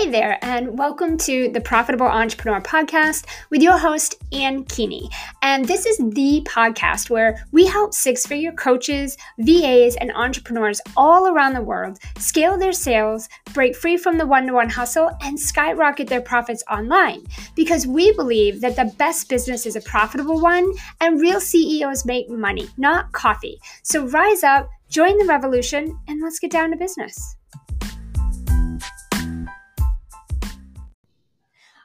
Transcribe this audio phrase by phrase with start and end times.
[0.00, 5.10] Hey there, and welcome to the Profitable Entrepreneur Podcast with your host, Ann Keeney.
[5.42, 11.26] And this is the podcast where we help six figure coaches, VAs, and entrepreneurs all
[11.26, 15.38] around the world scale their sales, break free from the one to one hustle, and
[15.38, 17.26] skyrocket their profits online.
[17.54, 20.72] Because we believe that the best business is a profitable one,
[21.02, 23.60] and real CEOs make money, not coffee.
[23.82, 27.36] So rise up, join the revolution, and let's get down to business.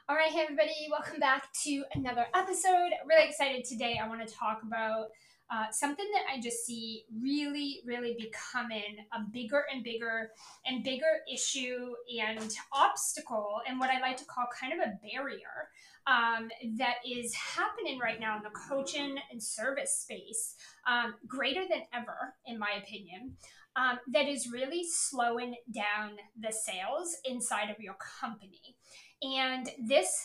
[0.08, 2.90] All right, hey everybody, welcome back to another episode.
[3.08, 3.98] Really excited today.
[4.00, 5.06] I want to talk about
[5.50, 10.30] uh, something that I just see really, really becoming a bigger and bigger
[10.64, 11.92] and bigger issue
[12.24, 15.70] and obstacle, and what I like to call kind of a barrier
[16.06, 20.54] um, that is happening right now in the coaching and service space,
[20.86, 23.36] um, greater than ever, in my opinion.
[23.74, 28.76] Um, that is really slowing down the sales inside of your company.
[29.22, 30.22] And this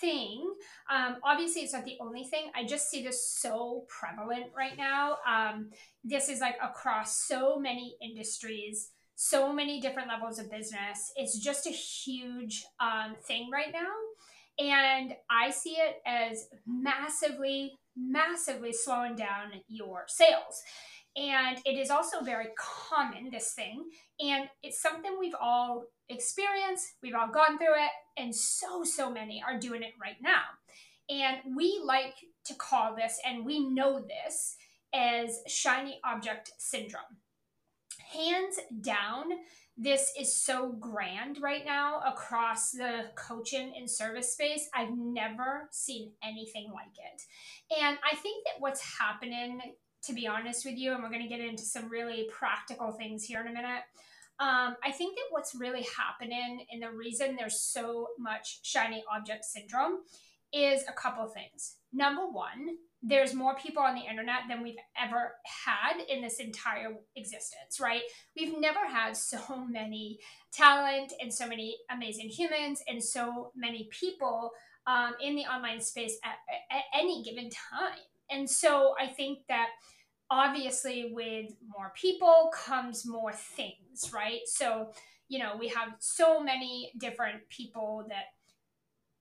[0.00, 0.54] thing,
[0.90, 2.50] um, obviously, it's not the only thing.
[2.54, 5.18] I just see this so prevalent right now.
[5.26, 5.70] Um,
[6.02, 11.12] this is like across so many industries, so many different levels of business.
[11.16, 13.92] It's just a huge um, thing right now.
[14.58, 20.62] And I see it as massively, massively slowing down your sales.
[21.16, 23.84] And it is also very common, this thing.
[24.18, 29.42] And it's something we've all experienced, we've all gone through it, and so, so many
[29.46, 30.42] are doing it right now.
[31.08, 32.14] And we like
[32.46, 34.56] to call this, and we know this,
[34.92, 37.02] as shiny object syndrome.
[38.12, 39.24] Hands down,
[39.76, 44.68] this is so grand right now across the coaching and service space.
[44.74, 47.22] I've never seen anything like it.
[47.82, 49.60] And I think that what's happening
[50.06, 53.24] to be honest with you, and we're going to get into some really practical things
[53.24, 53.82] here in a minute.
[54.40, 59.44] Um, I think that what's really happening and the reason there's so much shiny object
[59.44, 60.00] syndrome
[60.52, 61.76] is a couple things.
[61.92, 66.94] Number one, there's more people on the internet than we've ever had in this entire
[67.16, 68.00] existence, right?
[68.36, 70.18] We've never had so many
[70.52, 74.52] talent and so many amazing humans and so many people
[74.86, 76.36] um, in the online space at,
[76.70, 77.98] at any given time.
[78.30, 79.68] And so I think that
[80.30, 84.40] obviously with more people comes more things, right?
[84.46, 84.90] So,
[85.28, 88.24] you know, we have so many different people that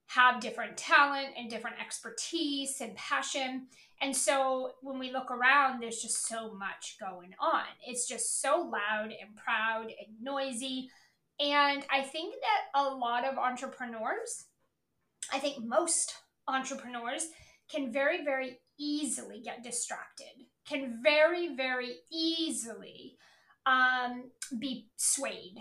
[0.07, 3.67] have different talent and different expertise and passion.
[4.01, 7.63] And so when we look around, there's just so much going on.
[7.87, 10.89] It's just so loud and proud and noisy.
[11.39, 14.45] And I think that a lot of entrepreneurs,
[15.31, 16.15] I think most
[16.47, 17.27] entrepreneurs,
[17.71, 23.17] can very, very easily get distracted, can very, very easily
[23.65, 25.55] um, be swayed,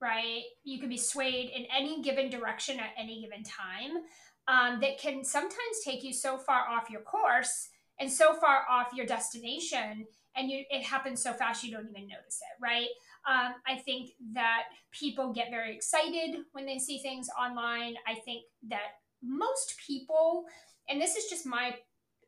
[0.00, 0.42] right?
[0.64, 4.02] You can be swayed in any given direction at any given time.
[4.46, 7.68] Um, that can sometimes take you so far off your course
[8.00, 12.08] and so far off your destination and you it happens so fast you don't even
[12.08, 12.88] notice it right
[13.28, 18.44] um, i think that people get very excited when they see things online i think
[18.68, 20.44] that most people
[20.88, 21.74] and this is just my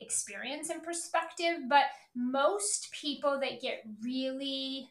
[0.00, 1.84] experience and perspective, but
[2.14, 4.88] most people that get really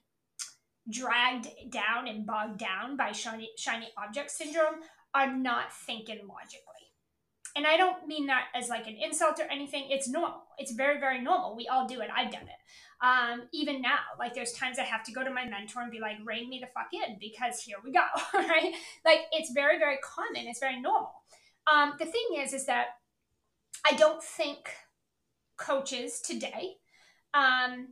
[0.90, 4.82] dragged down and bogged down by shiny, shiny object syndrome
[5.14, 6.64] are not thinking logically.
[7.56, 9.88] And I don't mean that as like an insult or anything.
[9.90, 10.44] It's normal.
[10.58, 11.56] It's very, very normal.
[11.56, 12.10] We all do it.
[12.16, 13.06] I've done it.
[13.06, 16.00] Um, even now, like there's times I have to go to my mentor and be
[16.00, 18.06] like, rein me the fuck in because here we go.
[18.34, 18.74] right?
[19.04, 20.48] Like it's very, very common.
[20.48, 21.12] It's very normal.
[21.72, 22.88] Um, the thing is, is that
[23.86, 24.70] I don't think
[25.60, 26.78] coaches today.
[27.34, 27.90] Um,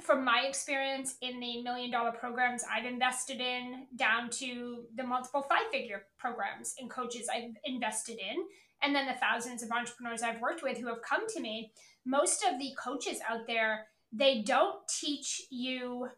[0.00, 5.42] from my experience in the million dollar programs I've invested in, down to the multiple
[5.42, 8.44] five figure programs and coaches I've invested in,
[8.82, 11.72] and then the thousands of entrepreneurs I've worked with who have come to me,
[12.04, 16.08] most of the coaches out there, they don't teach you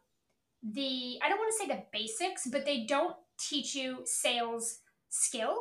[0.62, 4.79] the, I don't want to say the basics, but they don't teach you sales
[5.11, 5.55] skill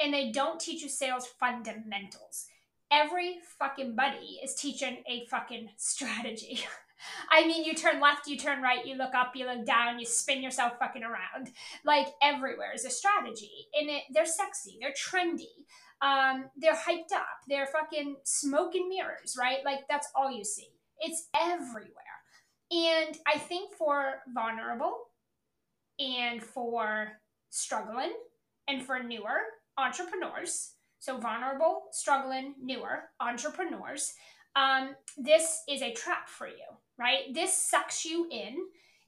[0.00, 2.46] and they don't teach you sales fundamentals
[2.90, 6.60] every fucking buddy is teaching a fucking strategy.
[7.30, 10.06] I mean, you turn left, you turn right, you look up, you look down, you
[10.06, 11.50] spin yourself fucking around.
[11.84, 13.68] Like everywhere is a strategy.
[13.78, 15.44] And it, they're sexy, they're trendy,
[16.00, 19.58] um, they're hyped up, they're fucking smoke and mirrors, right?
[19.64, 20.68] Like that's all you see.
[21.00, 21.92] It's everywhere.
[22.70, 24.96] And I think for vulnerable
[25.98, 27.12] and for
[27.50, 28.12] struggling
[28.68, 29.38] and for newer
[29.78, 30.72] entrepreneurs,
[31.06, 34.12] so vulnerable, struggling, newer entrepreneurs,
[34.56, 36.66] um, this is a trap for you,
[36.98, 37.32] right?
[37.32, 38.56] This sucks you in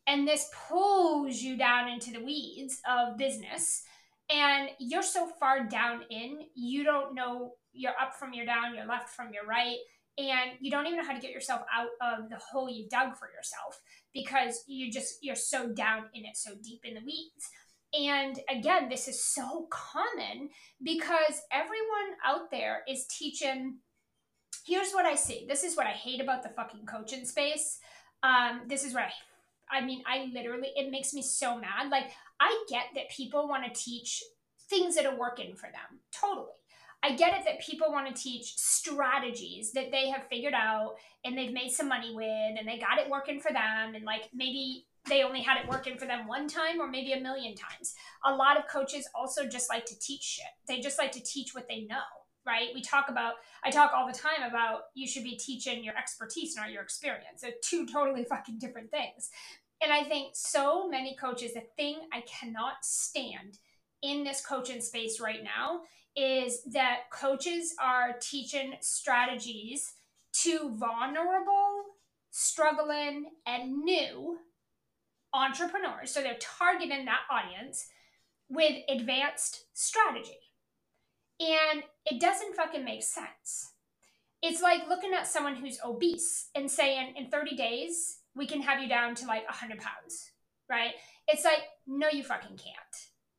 [0.06, 3.82] and this pulls you down into the weeds of business
[4.30, 8.86] and you're so far down in, you don't know you're up from your down, you're
[8.86, 9.78] left from your right,
[10.18, 13.16] and you don't even know how to get yourself out of the hole you dug
[13.16, 13.80] for yourself
[14.12, 17.48] because you just you're so down in it, so deep in the weeds.
[17.92, 20.50] And again, this is so common
[20.82, 23.78] because everyone out there is teaching.
[24.66, 25.46] Here's what I see.
[25.48, 27.78] This is what I hate about the fucking coaching space.
[28.22, 29.12] Um, this is what I
[29.70, 31.90] I mean, I literally, it makes me so mad.
[31.90, 34.22] Like, I get that people want to teach
[34.70, 36.00] things that are working for them.
[36.12, 36.46] Totally.
[37.02, 41.38] I get it that people want to teach strategies that they have figured out and
[41.38, 43.94] they've made some money with and they got it working for them.
[43.94, 47.20] And like maybe they only had it working for them one time or maybe a
[47.20, 47.94] million times.
[48.24, 51.54] A lot of coaches also just like to teach shit, they just like to teach
[51.54, 51.96] what they know
[52.46, 52.68] right?
[52.74, 56.56] We talk about, I talk all the time about you should be teaching your expertise,
[56.56, 57.42] not your experience.
[57.42, 59.28] They're two totally fucking different things.
[59.82, 63.58] And I think so many coaches, the thing I cannot stand
[64.02, 65.82] in this coaching space right now
[66.16, 69.92] is that coaches are teaching strategies
[70.32, 71.84] to vulnerable,
[72.30, 74.38] struggling, and new
[75.34, 76.10] entrepreneurs.
[76.10, 77.86] So they're targeting that audience
[78.48, 80.38] with advanced strategy.
[81.40, 83.72] And it doesn't fucking make sense.
[84.42, 88.80] It's like looking at someone who's obese and saying, in 30 days, we can have
[88.80, 90.30] you down to like 100 pounds,
[90.68, 90.92] right?
[91.26, 92.76] It's like, no, you fucking can't.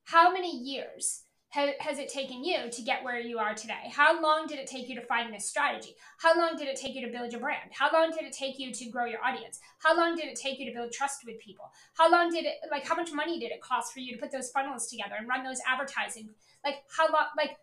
[0.06, 3.92] How many years ha- has it taken you to get where you are today?
[3.92, 5.96] How long did it take you to find this strategy?
[6.18, 7.72] How long did it take you to build your brand?
[7.72, 9.60] How long did it take you to grow your audience?
[9.80, 11.72] How long did it take you to build trust with people?
[11.96, 14.32] How long did it, like, how much money did it cost for you to put
[14.32, 16.30] those funnels together and run those advertising?
[16.64, 17.58] Like, how long, like,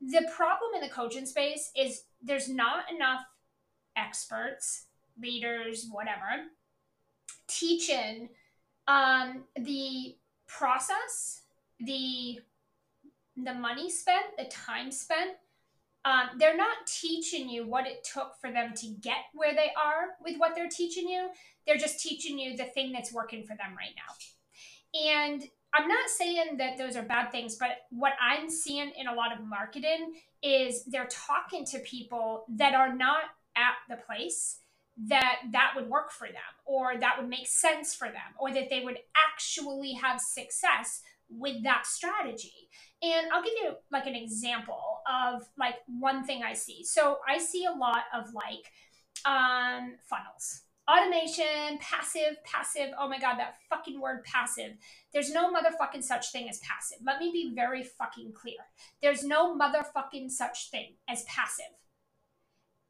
[0.00, 3.20] the problem in the coaching space is there's not enough
[3.96, 4.86] experts,
[5.20, 6.46] leaders, whatever,
[7.48, 8.30] teaching
[8.88, 10.16] um, the
[10.46, 11.42] process,
[11.78, 12.40] the
[13.44, 15.36] the money spent, the time spent.
[16.04, 20.16] Um, they're not teaching you what it took for them to get where they are
[20.24, 21.28] with what they're teaching you.
[21.66, 25.10] They're just teaching you the thing that's working for them right now.
[25.12, 25.42] And
[25.72, 29.32] I'm not saying that those are bad things, but what I'm seeing in a lot
[29.32, 33.24] of marketing is they're talking to people that are not
[33.56, 34.58] at the place
[35.08, 36.36] that that would work for them
[36.66, 38.98] or that would make sense for them or that they would
[39.32, 42.68] actually have success with that strategy.
[43.02, 46.84] And I'll give you like an example of like one thing I see.
[46.84, 48.70] So I see a lot of like
[49.24, 52.90] um, funnels automation, passive, passive.
[52.98, 54.72] Oh my God, that fucking word passive.
[55.12, 56.98] There's no motherfucking such thing as passive.
[57.04, 58.58] Let me be very fucking clear.
[59.02, 61.66] There's no motherfucking such thing as passive.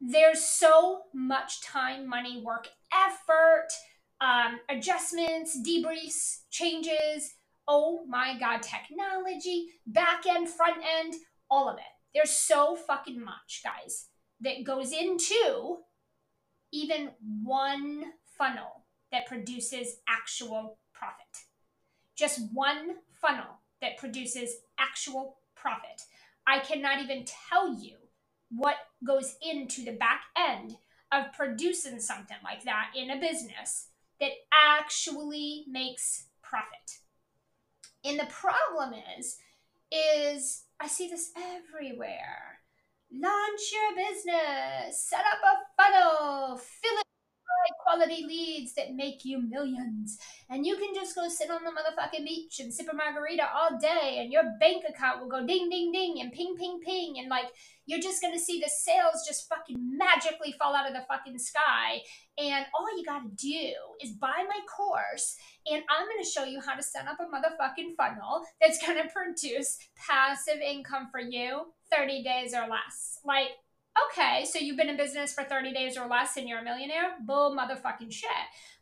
[0.00, 3.69] There's so much time, money, work, effort,
[4.20, 7.34] um, adjustments, debriefs, changes.
[7.72, 11.14] Oh my God, technology, back end, front end,
[11.49, 11.84] all of it.
[12.12, 14.06] There's so fucking much, guys,
[14.40, 15.76] that goes into
[16.72, 17.11] even
[17.44, 18.06] one
[18.37, 21.44] funnel that produces actual profit.
[22.17, 26.02] Just one funnel that produces actual profit.
[26.49, 27.99] I cannot even tell you
[28.50, 30.75] what goes into the back end
[31.12, 36.98] of producing something like that in a business that actually makes profit.
[38.04, 39.36] And the problem is,
[39.92, 42.60] is I see this everywhere.
[43.12, 47.06] Launch your business, set up a funnel, fill it
[47.91, 50.19] quality leads that make you millions.
[50.49, 53.79] And you can just go sit on the motherfucking beach and sip a margarita all
[53.79, 57.19] day, and your bank account will go ding, ding, ding, and ping, ping, ping.
[57.19, 57.47] And like,
[57.87, 62.03] you're just gonna see the sales just fucking magically fall out of the fucking sky.
[62.39, 66.75] And all you gotta do is buy my course, and I'm gonna show you how
[66.75, 72.55] to set up a motherfucking funnel that's gonna produce passive income for you 30 days
[72.55, 73.19] or less.
[73.25, 73.51] Like,
[74.11, 77.15] okay, so you've been in business for 30 days or less and you're a millionaire?
[77.25, 78.31] Bull motherfucking shit.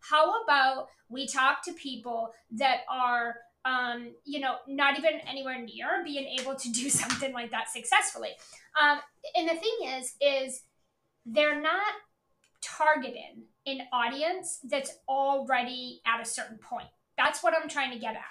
[0.01, 6.03] How about we talk to people that are um, you know, not even anywhere near
[6.05, 8.31] being able to do something like that successfully.
[8.81, 8.99] Um,
[9.35, 10.63] and the thing is, is
[11.27, 11.93] they're not
[12.63, 16.89] targeting an audience that's already at a certain point.
[17.17, 18.23] That's what I'm trying to get at.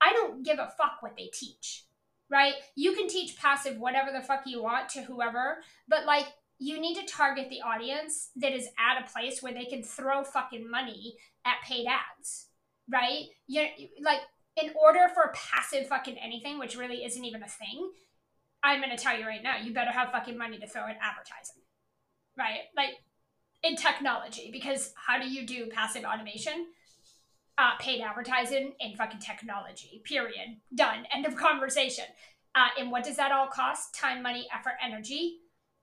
[0.00, 1.85] I don't give a fuck what they teach
[2.30, 2.54] right?
[2.74, 6.26] You can teach passive whatever the fuck you want to whoever, but like
[6.58, 10.24] you need to target the audience that is at a place where they can throw
[10.24, 12.46] fucking money at paid ads,
[12.90, 13.24] right?
[13.46, 13.66] You
[14.00, 14.20] like
[14.56, 17.90] in order for passive fucking anything, which really isn't even a thing,
[18.62, 21.62] I'm gonna tell you right now, you better have fucking money to throw at advertising,
[22.38, 22.60] right?
[22.74, 22.94] Like
[23.62, 26.66] in technology, because how do you do passive automation?
[27.58, 30.02] Uh, paid advertising and fucking technology.
[30.04, 30.56] Period.
[30.74, 31.06] Done.
[31.12, 32.04] End of conversation.
[32.54, 33.94] Uh, and what does that all cost?
[33.94, 35.38] Time, money, effort, energy,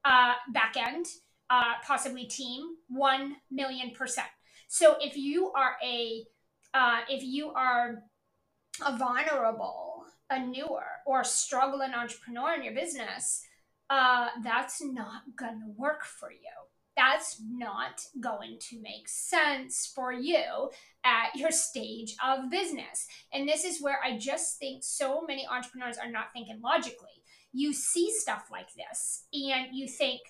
[0.05, 1.05] uh, back end,
[1.49, 4.27] uh, possibly team, one million percent.
[4.67, 6.25] So if you are a
[6.73, 8.03] uh, if you are
[8.83, 13.43] a vulnerable, a newer, or struggling entrepreneur in your business,
[13.91, 16.39] uh, that's not gonna work for you
[16.95, 20.69] that's not going to make sense for you
[21.03, 23.07] at your stage of business.
[23.33, 27.23] And this is where I just think so many entrepreneurs are not thinking logically.
[27.51, 30.21] You see stuff like this and you think,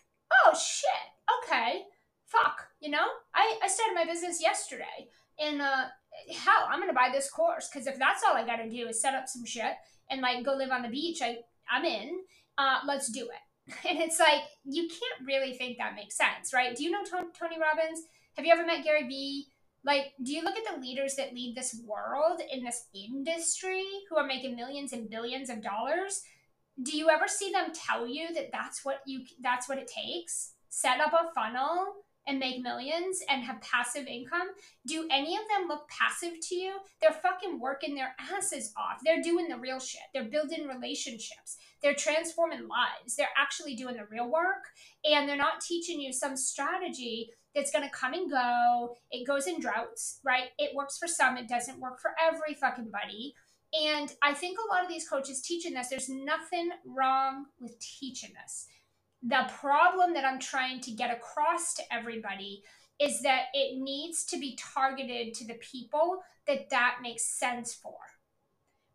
[0.45, 1.83] oh shit, okay,
[2.25, 5.07] fuck, you know, I, I started my business yesterday
[5.39, 5.85] and uh,
[6.31, 9.15] hell, I'm gonna buy this course because if that's all I gotta do is set
[9.15, 9.73] up some shit
[10.09, 11.37] and like go live on the beach, I,
[11.69, 12.19] I'm in.
[12.57, 13.52] Uh, let's do it
[13.89, 16.75] And it's like, you can't really think that makes sense, right?
[16.75, 18.01] Do you know Tony Robbins?
[18.35, 19.47] Have you ever met Gary Vee?
[19.85, 24.17] Like, do you look at the leaders that lead this world in this industry who
[24.17, 26.21] are making millions and billions of dollars?
[26.81, 30.53] Do you ever see them tell you that that's what you that's what it takes?
[30.69, 31.93] Set up a funnel
[32.27, 34.49] and make millions and have passive income?
[34.85, 36.73] Do any of them look passive to you?
[37.01, 38.99] They're fucking working their asses off.
[39.03, 40.01] They're doing the real shit.
[40.13, 41.57] They're building relationships.
[41.81, 43.15] They're transforming lives.
[43.15, 44.69] They're actually doing the real work
[45.03, 48.95] and they're not teaching you some strategy that's going to come and go.
[49.11, 50.49] It goes in droughts, right?
[50.57, 53.35] It works for some, it doesn't work for every fucking buddy.
[53.73, 58.31] And I think a lot of these coaches teaching this, there's nothing wrong with teaching
[58.41, 58.67] this
[59.25, 62.63] the problem that I'm trying to get across to everybody
[62.99, 67.95] is that it needs to be targeted to the people that that makes sense for.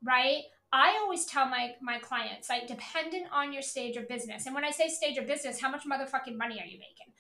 [0.05, 0.43] Right?
[0.73, 4.47] I always tell my my clients like dependent on your stage of business.
[4.47, 7.13] And when I say stage of business, how much motherfucking money are you making?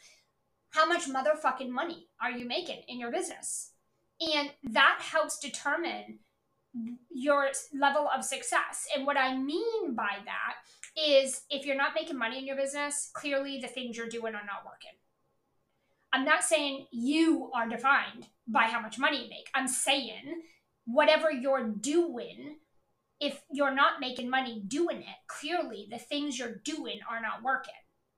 [0.71, 3.73] How much motherfucking money are you making in your business?
[4.21, 6.19] And that helps determine
[7.11, 8.87] your level of success.
[8.95, 10.55] And what I mean by that
[10.99, 14.45] is if you're not making money in your business, clearly the things you're doing are
[14.45, 14.99] not working.
[16.12, 19.49] I'm not saying you are defined by how much money you make.
[19.55, 20.43] I'm saying
[20.87, 22.57] whatever you're doing,
[23.21, 27.75] if you're not making money doing it, clearly the things you're doing are not working,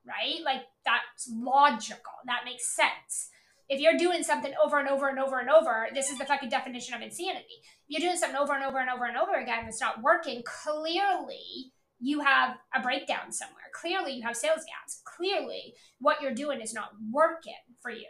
[0.07, 0.43] right?
[0.45, 2.13] Like that's logical.
[2.27, 3.31] That makes sense.
[3.69, 6.49] If you're doing something over and over and over and over, this is the fucking
[6.49, 7.63] definition of insanity.
[7.89, 10.03] If you're doing something over and over and over and over again and it's not
[10.03, 13.57] working, clearly you have a breakdown somewhere.
[13.73, 15.03] Clearly, you have sales gaps.
[15.05, 18.09] Clearly, what you're doing is not working for you.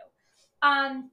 [0.62, 1.10] Um,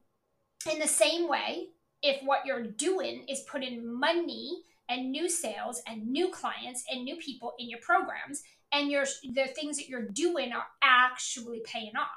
[0.72, 1.70] in the same way,
[2.02, 7.18] if what you're doing is putting money and new sales and new clients and new
[7.18, 12.08] people in your programs, and your the things that you're doing are actually paying off.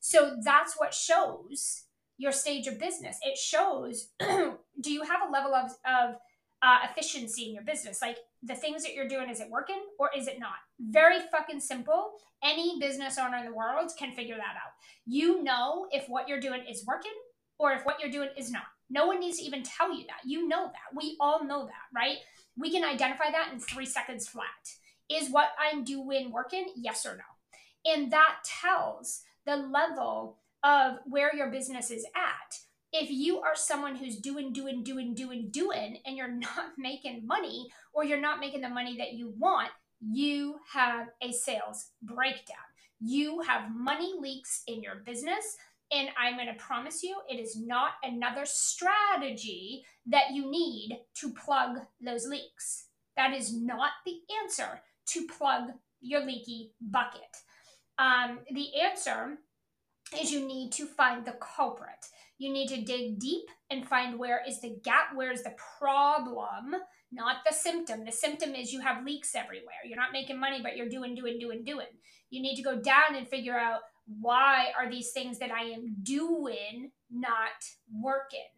[0.00, 1.84] So that's what shows
[2.18, 3.18] your stage of business.
[3.22, 6.16] It shows do you have a level of, of
[6.62, 8.00] uh, efficiency in your business.
[8.00, 10.56] Like the things that you're doing, is it working or is it not?
[10.80, 12.12] Very fucking simple.
[12.42, 14.72] Any business owner in the world can figure that out.
[15.06, 17.12] You know if what you're doing is working
[17.58, 18.64] or if what you're doing is not.
[18.90, 20.28] No one needs to even tell you that.
[20.28, 20.96] You know that.
[20.96, 22.18] We all know that, right?
[22.56, 24.46] We can identify that in three seconds flat.
[25.08, 26.66] Is what I'm doing working?
[26.76, 27.92] Yes or no?
[27.92, 32.58] And that tells the level of where your business is at
[32.92, 37.68] if you are someone who's doing, doing, doing, doing, doing, and you're not making money
[37.92, 39.70] or you're not making the money that you want,
[40.00, 42.56] you have a sales breakdown.
[43.00, 45.56] You have money leaks in your business.
[45.92, 51.32] And I'm going to promise you, it is not another strategy that you need to
[51.34, 52.86] plug those leaks.
[53.16, 55.70] That is not the answer to plug
[56.00, 57.20] your leaky bucket.
[57.98, 59.38] Um, the answer
[60.20, 62.06] is you need to find the culprit.
[62.42, 66.74] You need to dig deep and find where is the gap, where is the problem,
[67.12, 68.04] not the symptom.
[68.04, 69.76] The symptom is you have leaks everywhere.
[69.84, 71.86] You're not making money, but you're doing, doing, doing, doing.
[72.30, 75.94] You need to go down and figure out why are these things that I am
[76.02, 77.62] doing not
[77.94, 78.50] working?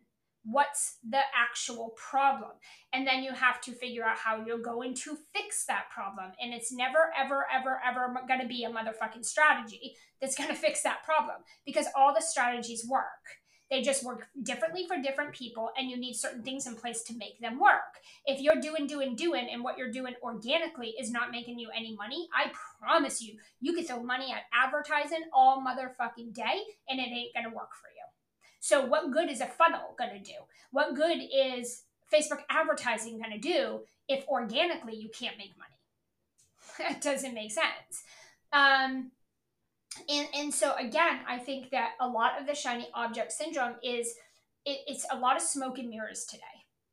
[0.47, 2.53] What's the actual problem?
[2.95, 6.33] And then you have to figure out how you're going to fix that problem.
[6.41, 10.57] And it's never, ever, ever, ever going to be a motherfucking strategy that's going to
[10.57, 11.37] fix that problem
[11.67, 13.44] because all the strategies work
[13.75, 17.17] they just work differently for different people, and you need certain things in place to
[17.17, 17.99] make them work.
[18.25, 21.97] If you're doing, doing, doing, and what you're doing organically is not making you any
[21.97, 27.09] money, I promise you, you could throw money at advertising all motherfucking day, and it
[27.09, 28.05] ain't gonna work for you.
[28.61, 30.35] So, what good is a funnel gonna do?
[30.71, 35.75] What good is Facebook advertising gonna do if organically you can't make money?
[36.79, 38.05] that doesn't make sense.
[38.53, 39.11] Um,
[40.09, 44.15] and and so again i think that a lot of the shiny object syndrome is
[44.65, 46.43] it, it's a lot of smoke and mirrors today.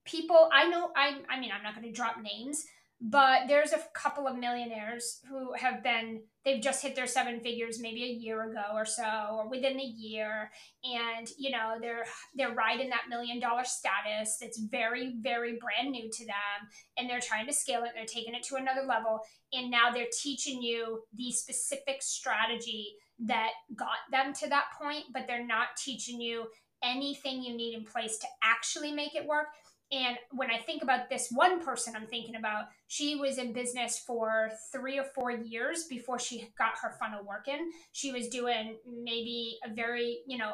[0.05, 2.65] People, I know, I, I mean, I'm not going to drop names,
[3.03, 7.79] but there's a couple of millionaires who have been they've just hit their seven figures
[7.79, 10.51] maybe a year ago or so or within a year.
[10.83, 12.05] And you know they're
[12.35, 16.69] they're riding that million dollar status it's very very brand new to them.
[16.95, 17.91] And they're trying to scale it.
[17.95, 19.21] They're taking it to another level.
[19.51, 22.93] And now they're teaching you the specific strategy
[23.25, 26.45] that got them to that point but they're not teaching you
[26.83, 29.47] anything you need in place to actually make it work
[29.91, 33.99] and when I think about this one person I'm thinking about, she was in business
[33.99, 37.71] for three or four years before she got her funnel working.
[37.91, 40.53] She was doing maybe a very, you know,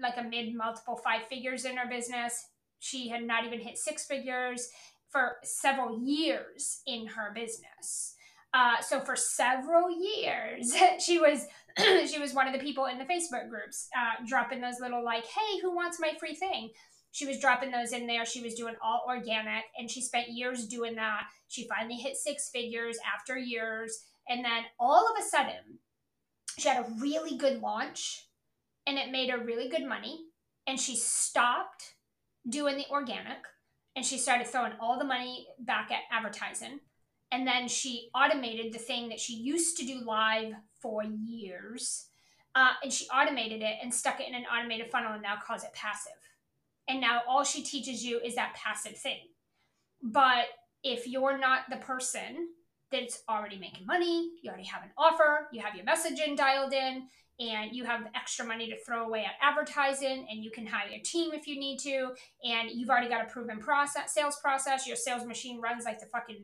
[0.00, 2.46] like a mid multiple five figures in her business.
[2.78, 4.68] She had not even hit six figures
[5.10, 8.14] for several years in her business.
[8.54, 11.46] Uh, so for several years, she was
[12.10, 15.26] she was one of the people in the Facebook groups, uh, dropping those little like,
[15.26, 16.70] "Hey, who wants my free thing?"
[17.12, 18.26] She was dropping those in there.
[18.26, 21.24] She was doing all organic and she spent years doing that.
[21.48, 24.04] She finally hit six figures after years.
[24.28, 25.78] And then all of a sudden,
[26.58, 28.28] she had a really good launch
[28.86, 30.20] and it made her really good money.
[30.66, 31.94] And she stopped
[32.48, 33.38] doing the organic
[33.96, 36.80] and she started throwing all the money back at advertising.
[37.32, 42.06] And then she automated the thing that she used to do live for years.
[42.54, 45.62] Uh, and she automated it and stuck it in an automated funnel and now calls
[45.62, 46.12] it passive
[46.88, 49.18] and now all she teaches you is that passive thing.
[50.02, 50.46] But
[50.82, 52.48] if you're not the person
[52.90, 57.08] that's already making money, you already have an offer, you have your messaging dialed in,
[57.40, 60.98] and you have extra money to throw away at advertising and you can hire a
[61.00, 62.10] team if you need to
[62.44, 66.06] and you've already got a proven process sales process your sales machine runs like the
[66.06, 66.42] fucking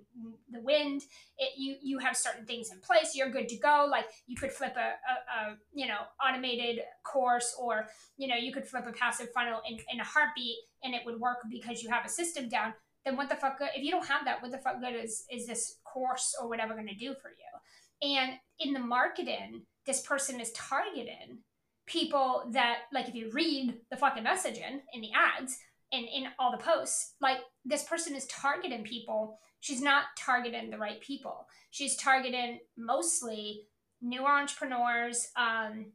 [0.50, 1.02] the wind
[1.38, 4.52] it, you you have certain things in place you're good to go like you could
[4.52, 7.86] flip a, a, a you know automated course or
[8.16, 11.18] you know you could flip a passive funnel in, in a heartbeat and it would
[11.18, 12.72] work because you have a system down
[13.04, 15.46] then what the fuck if you don't have that what the fuck good is is
[15.46, 17.54] this course or whatever going to do for you
[18.02, 21.38] and in the marketing this person is targeting
[21.86, 25.58] people that like if you read the fucking messaging in the ads
[25.92, 29.38] and in all the posts like this person is targeting people.
[29.60, 31.46] She's not targeting the right people.
[31.70, 33.62] She's targeting mostly
[34.02, 35.86] new entrepreneurs um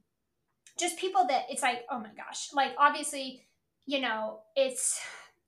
[0.79, 2.49] just people that it's like oh my gosh.
[2.53, 3.45] Like obviously
[3.89, 4.99] you know it's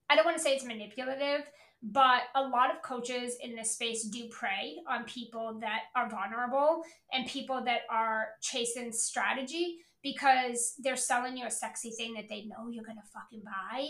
[0.09, 1.45] i don't want to say it's manipulative
[1.83, 6.83] but a lot of coaches in this space do prey on people that are vulnerable
[7.11, 12.43] and people that are chasing strategy because they're selling you a sexy thing that they
[12.43, 13.87] know you're gonna fucking buy,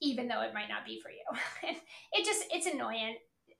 [0.00, 1.74] even though it might not be for you.
[2.12, 3.16] it just it's annoying.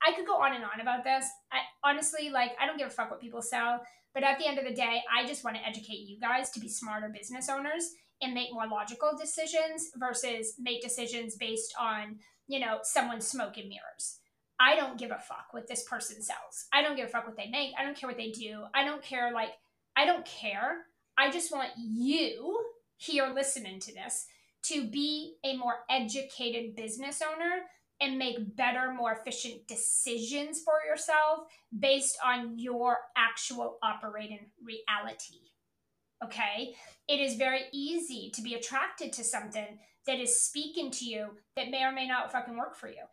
[0.07, 1.27] I could go on and on about this.
[1.53, 3.83] I honestly like I don't give a fuck what people sell,
[4.15, 6.61] but at the end of the day, I just want to educate you guys to
[6.61, 12.59] be smarter business owners and make more logical decisions versus make decisions based on you
[12.59, 14.19] know, someone's smoke and mirrors.
[14.61, 16.67] I don't give a fuck what this person sells.
[16.73, 17.73] I don't give a fuck what they make.
[17.79, 18.65] I don't care what they do.
[18.75, 19.51] I don't care, like,
[19.97, 20.79] I don't care.
[21.17, 22.59] I just want you
[22.97, 24.27] here listening to this
[24.65, 27.63] to be a more educated business owner
[28.01, 35.41] and make better, more efficient decisions for yourself based on your actual operating reality.
[36.25, 36.75] Okay?
[37.09, 41.71] It is very easy to be attracted to something that is speaking to you that
[41.71, 43.05] may or may not fucking work for you.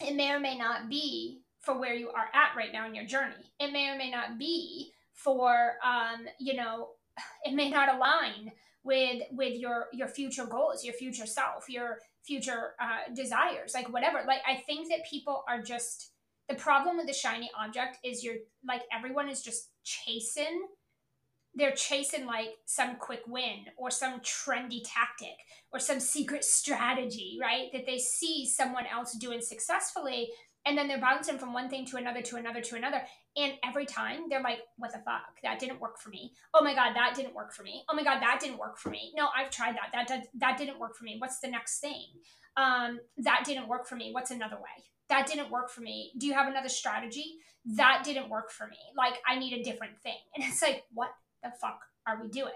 [0.00, 3.04] It may or may not be for where you are at right now in your
[3.04, 3.52] journey.
[3.60, 6.88] It may or may not be for um, you know,
[7.44, 8.50] it may not align
[8.82, 14.22] with with your your future goals, your future self, your future uh, desires, like whatever.
[14.26, 16.12] Like I think that people are just
[16.48, 20.66] the problem with the shiny object is you're like everyone is just chasing
[21.54, 25.36] they're chasing like some quick win or some trendy tactic
[25.72, 27.68] or some secret strategy, right?
[27.72, 30.30] That they see someone else doing successfully
[30.66, 33.02] and then they're bouncing from one thing to another to another to another
[33.36, 35.40] and every time they're like what the fuck?
[35.42, 36.32] That didn't work for me.
[36.52, 37.84] Oh my god that didn't work for me.
[37.88, 39.12] Oh my god that didn't work for me.
[39.16, 39.90] No i've tried that.
[39.92, 41.16] That that, that didn't work for me.
[41.18, 42.06] What's the next thing?
[42.56, 44.10] Um, that didn't work for me.
[44.12, 44.84] What's another way?
[45.08, 46.12] That didn't work for me.
[46.16, 47.36] Do you have another strategy?
[47.66, 48.78] That didn't work for me.
[48.96, 50.18] Like i need a different thing.
[50.34, 51.10] And it's like what
[51.44, 52.52] the fuck are we doing?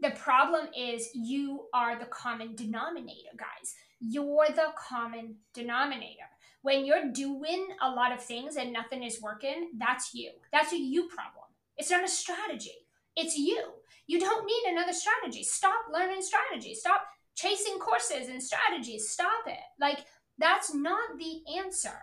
[0.00, 3.74] The problem is you are the common denominator, guys.
[4.00, 6.28] You're the common denominator.
[6.62, 10.30] When you're doing a lot of things and nothing is working, that's you.
[10.52, 11.46] That's a you problem.
[11.76, 12.86] It's not a strategy.
[13.16, 13.64] It's you.
[14.06, 15.42] You don't need another strategy.
[15.42, 16.74] Stop learning strategy.
[16.74, 17.02] Stop
[17.34, 19.08] chasing courses and strategies.
[19.10, 19.58] Stop it.
[19.80, 20.04] Like,
[20.38, 22.00] that's not the answer.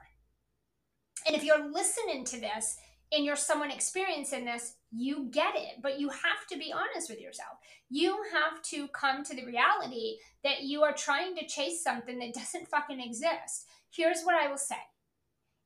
[1.25, 2.77] And if you're listening to this
[3.11, 5.81] and you're someone experiencing this, you get it.
[5.81, 7.57] But you have to be honest with yourself.
[7.89, 12.33] You have to come to the reality that you are trying to chase something that
[12.33, 13.67] doesn't fucking exist.
[13.91, 14.75] Here's what I will say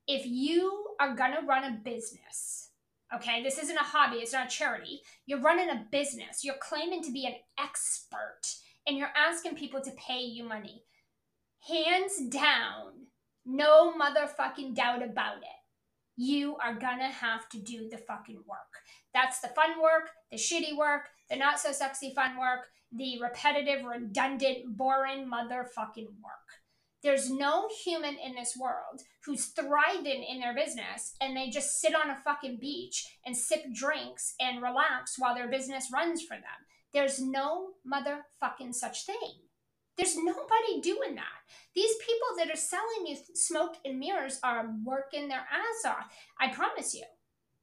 [0.08, 2.72] if you are to run a business,
[3.14, 7.04] okay, this isn't a hobby, it's not a charity, you're running a business, you're claiming
[7.04, 8.42] to be an expert,
[8.88, 10.84] and you're asking people to pay you money.
[11.68, 13.08] Hands down,
[13.46, 15.60] no motherfucking doubt about it
[16.20, 18.84] you are gonna have to do the fucking work.
[19.14, 23.86] That's the fun work, the shitty work, the not so sexy fun work, the repetitive,
[23.86, 26.50] redundant, boring motherfucking work.
[27.02, 31.96] There's no human in this world who's thriving in their business and they just sit
[31.96, 36.44] on a fucking beach and sip drinks and relax while their business runs for them.
[36.92, 39.48] There's no motherfucking such thing.
[39.96, 41.24] There's nobody doing that.
[41.74, 46.12] These people that are selling you smoke and mirrors are working their ass off.
[46.40, 47.04] I promise you.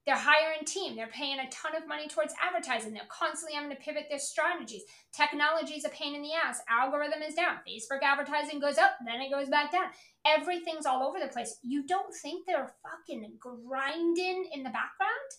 [0.07, 0.95] They're hiring team.
[0.95, 2.93] They're paying a ton of money towards advertising.
[2.93, 4.83] They're constantly having to pivot their strategies.
[5.11, 6.61] Technology is a pain in the ass.
[6.69, 7.57] Algorithm is down.
[7.67, 9.87] Facebook advertising goes up, then it goes back down.
[10.25, 11.57] Everything's all over the place.
[11.61, 15.29] You don't think they're fucking grinding in the background?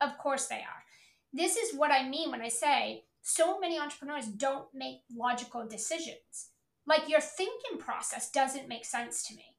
[0.00, 0.84] Of course they are.
[1.32, 6.50] This is what I mean when I say so many entrepreneurs don't make logical decisions.
[6.86, 9.51] Like your thinking process doesn't make sense to me.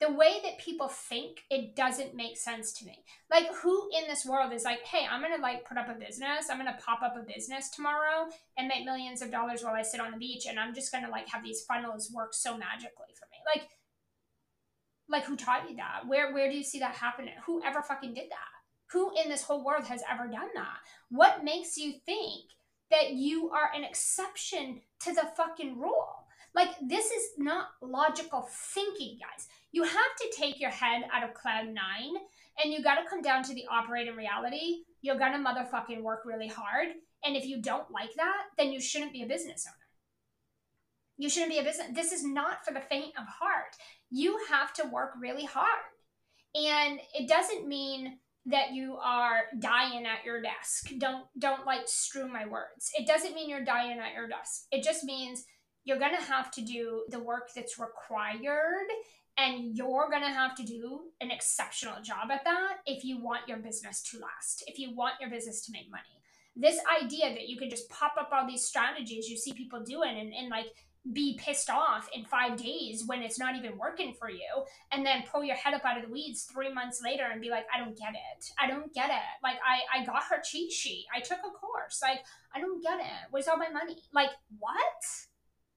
[0.00, 3.04] The way that people think, it doesn't make sense to me.
[3.30, 6.48] Like who in this world is like, hey, I'm gonna like put up a business,
[6.50, 10.00] I'm gonna pop up a business tomorrow and make millions of dollars while I sit
[10.00, 13.26] on the beach and I'm just gonna like have these funnels work so magically for
[13.30, 13.38] me.
[13.54, 13.68] Like
[15.08, 16.02] like who taught you that?
[16.06, 17.34] Where where do you see that happening?
[17.46, 18.48] Who ever fucking did that?
[18.92, 20.78] Who in this whole world has ever done that?
[21.10, 22.50] What makes you think
[22.90, 26.26] that you are an exception to the fucking rule.
[26.54, 29.46] Like, this is not logical thinking, guys.
[29.72, 32.14] You have to take your head out of cloud nine
[32.62, 34.84] and you got to come down to the operating reality.
[35.02, 36.88] You're going to motherfucking work really hard.
[37.24, 39.76] And if you don't like that, then you shouldn't be a business owner.
[41.18, 41.88] You shouldn't be a business.
[41.94, 43.76] This is not for the faint of heart.
[44.10, 45.68] You have to work really hard.
[46.54, 50.90] And it doesn't mean that you are dying at your desk.
[50.98, 52.90] Don't don't like strew my words.
[52.98, 54.64] It doesn't mean you're dying at your desk.
[54.72, 55.44] It just means
[55.84, 58.86] you're going to have to do the work that's required
[59.40, 63.48] and you're going to have to do an exceptional job at that if you want
[63.48, 64.62] your business to last.
[64.66, 66.02] If you want your business to make money.
[66.54, 70.18] This idea that you can just pop up all these strategies you see people doing
[70.18, 70.66] and, and like
[71.14, 75.24] be pissed off in five days when it's not even working for you and then
[75.32, 77.78] pull your head up out of the weeds three months later and be like i
[77.78, 78.44] don't get it.
[78.62, 79.30] I don't get it.
[79.42, 81.06] Like i i got her cheat sheet.
[81.16, 82.00] I took a course.
[82.02, 82.18] Like
[82.54, 83.30] i don't get it.
[83.30, 83.96] Where's all my money?
[84.12, 85.02] Like what?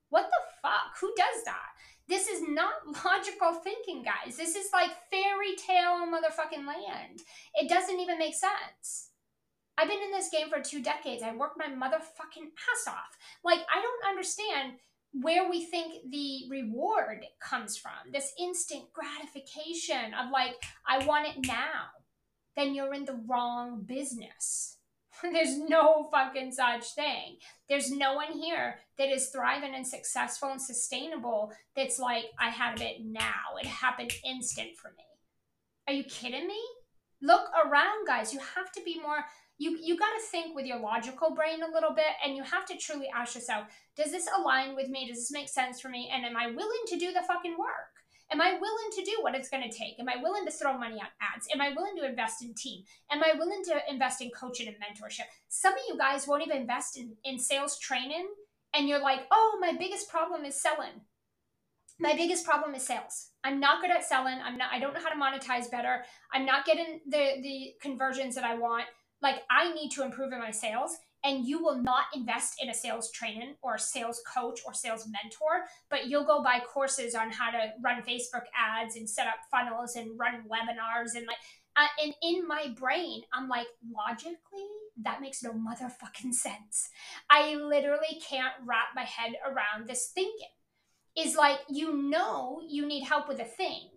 [0.09, 0.97] What the fuck?
[0.99, 1.73] Who does that
[2.07, 2.73] this is not
[3.05, 4.37] logical thinking guys.
[4.37, 7.21] This is like fairy tale motherfucking land.
[7.55, 9.09] It doesn't even make sense.
[9.77, 11.23] I've been in this game for two decades.
[11.23, 13.17] I worked my motherfucking ass off.
[13.43, 14.73] Like, I don't understand
[15.13, 18.11] where we think the reward comes from.
[18.11, 20.55] This instant gratification of like
[20.87, 21.87] i want it now.
[22.55, 24.77] Then you're in the wrong business
[25.31, 27.37] there's no fucking such thing.
[27.69, 32.81] There's no one here that is thriving and successful and sustainable that's like i have
[32.81, 33.57] it now.
[33.59, 35.03] It happened instant for me.
[35.87, 36.59] Are you kidding me?
[37.21, 38.33] Look around guys.
[38.33, 39.25] You have to be more
[39.57, 42.65] you you got to think with your logical brain a little bit and you have
[42.65, 45.07] to truly ask yourself does this align with me?
[45.07, 46.11] Does this make sense for me?
[46.13, 47.92] And am i willing to do the fucking work
[48.33, 50.77] am i willing to do what it's going to take am i willing to throw
[50.77, 54.21] money at ads am i willing to invest in team am i willing to invest
[54.21, 58.27] in coaching and mentorship some of you guys won't even invest in, in sales training
[58.73, 61.01] and you're like oh my biggest problem is selling
[61.99, 63.29] my biggest problem is sales.
[63.43, 64.39] I'm not good at selling.
[64.43, 66.03] I'm not I don't know how to monetize better.
[66.33, 68.85] I'm not getting the the conversions that I want
[69.21, 72.73] like I need to improve in my sales and you will not invest in a
[72.73, 77.31] sales training or a sales coach or sales mentor, but you'll go buy courses on
[77.31, 81.37] how to run Facebook ads and set up funnels and run webinars and like
[81.75, 84.67] uh, and in my brain, I'm like, logically,
[85.01, 86.89] that makes no motherfucking sense.
[87.29, 90.49] I literally can't wrap my head around this thinking.
[91.15, 93.89] Is like, you know, you need help with a thing,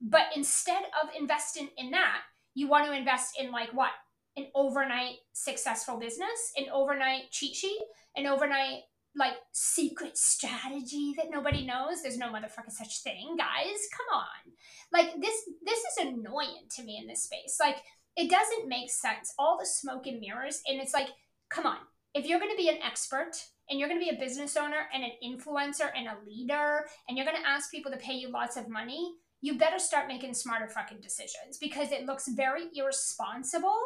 [0.00, 2.22] but instead of investing in that,
[2.54, 3.90] you want to invest in like what?
[4.36, 7.80] An overnight successful business, an overnight cheat sheet,
[8.16, 8.82] an overnight
[9.18, 12.02] like secret strategy that nobody knows.
[12.02, 13.78] There's no motherfucking such thing, guys.
[13.96, 14.52] Come on.
[14.92, 17.56] Like this this is annoying to me in this space.
[17.58, 17.76] Like
[18.16, 19.32] it doesn't make sense.
[19.38, 21.08] All the smoke and mirrors and it's like,
[21.50, 21.78] come on.
[22.14, 23.32] If you're going to be an expert
[23.68, 27.16] and you're going to be a business owner and an influencer and a leader and
[27.16, 30.32] you're going to ask people to pay you lots of money, you better start making
[30.32, 33.78] smarter fucking decisions because it looks very irresponsible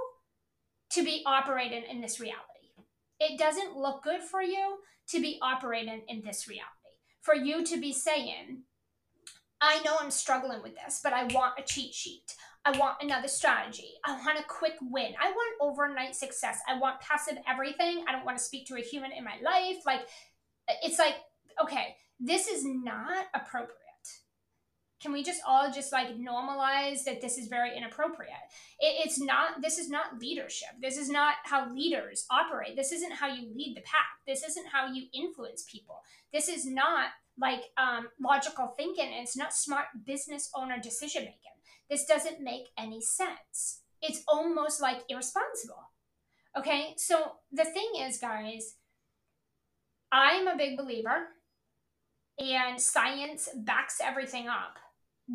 [0.93, 2.41] to be operating in this reality.
[3.19, 4.79] It doesn't look good for you
[5.11, 6.67] to be operating in this reality.
[7.23, 8.63] For you to be saying,
[9.61, 12.35] I know I'm struggling with this, but I want a cheat sheet.
[12.65, 13.93] I want another strategy.
[14.05, 15.13] I want a quick win.
[15.21, 16.61] I want overnight success.
[16.69, 18.05] I want passive everything.
[18.09, 19.79] I don't want to speak to a human in my life.
[19.85, 20.07] Like,
[20.83, 21.17] it's like,
[21.63, 23.77] okay, this is not appropriate.
[25.01, 28.33] Can we just all just like normalize that this is very inappropriate?
[28.79, 30.69] It, it's not, this is not leadership.
[30.81, 32.77] This is not how leaders operate.
[32.77, 34.09] This isn't how you lead the pack.
[34.27, 36.03] This isn't how you influence people.
[36.33, 37.09] This is not
[37.39, 39.09] like um, logical thinking.
[39.11, 41.57] It's not smart business owner decision making.
[41.89, 43.81] This doesn't make any sense.
[44.03, 45.91] It's almost like irresponsible.
[46.59, 48.75] Okay, so the thing is, guys,
[50.13, 51.29] I'm a big believer,
[52.39, 54.79] and science backs everything up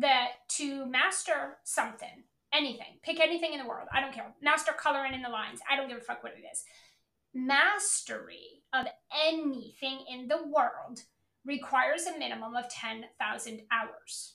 [0.00, 5.14] that to master something, anything, pick anything in the world, I don't care, master coloring
[5.14, 6.64] in the lines, I don't give a fuck what it is.
[7.34, 8.86] Mastery of
[9.26, 11.02] anything in the world
[11.44, 14.34] requires a minimum of 10,000 hours.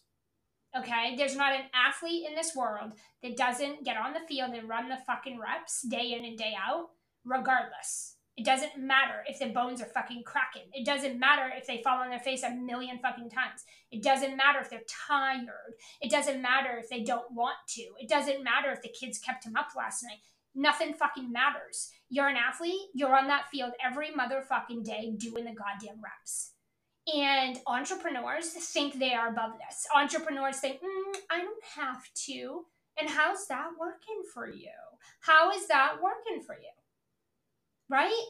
[0.78, 4.70] Okay, there's not an athlete in this world that doesn't get on the field and
[4.70, 6.90] run the fucking reps day in and day out,
[7.26, 8.11] regardless.
[8.38, 10.70] It doesn't matter if their bones are fucking cracking.
[10.74, 13.66] It doesn't matter if they fall on their face a million fucking times.
[13.92, 15.76] It doesn't matter if they're tired.
[16.02, 17.82] It doesn't matter if they don't want to.
[18.00, 20.20] It doesn't matter if the kids kept him up last night.
[20.56, 21.92] Nothing fucking matters.
[22.10, 26.54] You're an athlete, you're on that field every motherfucking day doing the goddamn reps.
[27.14, 29.88] And entrepreneurs think they are above this.
[29.96, 32.66] Entrepreneurs think, mm, I don't have to.
[33.00, 34.72] And how's that working for you?
[35.22, 36.70] How is that working for you?
[37.92, 38.26] Right?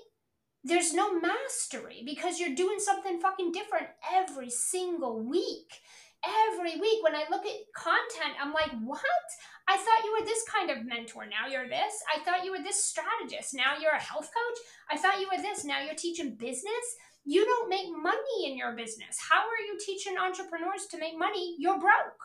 [0.63, 5.71] There's no mastery because you're doing something fucking different every single week.
[6.51, 9.01] Every week, when I look at content, I'm like, what?
[9.67, 11.25] I thought you were this kind of mentor.
[11.25, 11.93] Now you're this.
[12.13, 13.55] I thought you were this strategist.
[13.55, 14.59] Now you're a health coach.
[14.91, 15.65] I thought you were this.
[15.65, 16.85] Now you're teaching business.
[17.25, 19.17] You don't make money in your business.
[19.31, 21.55] How are you teaching entrepreneurs to make money?
[21.57, 22.21] You're broke.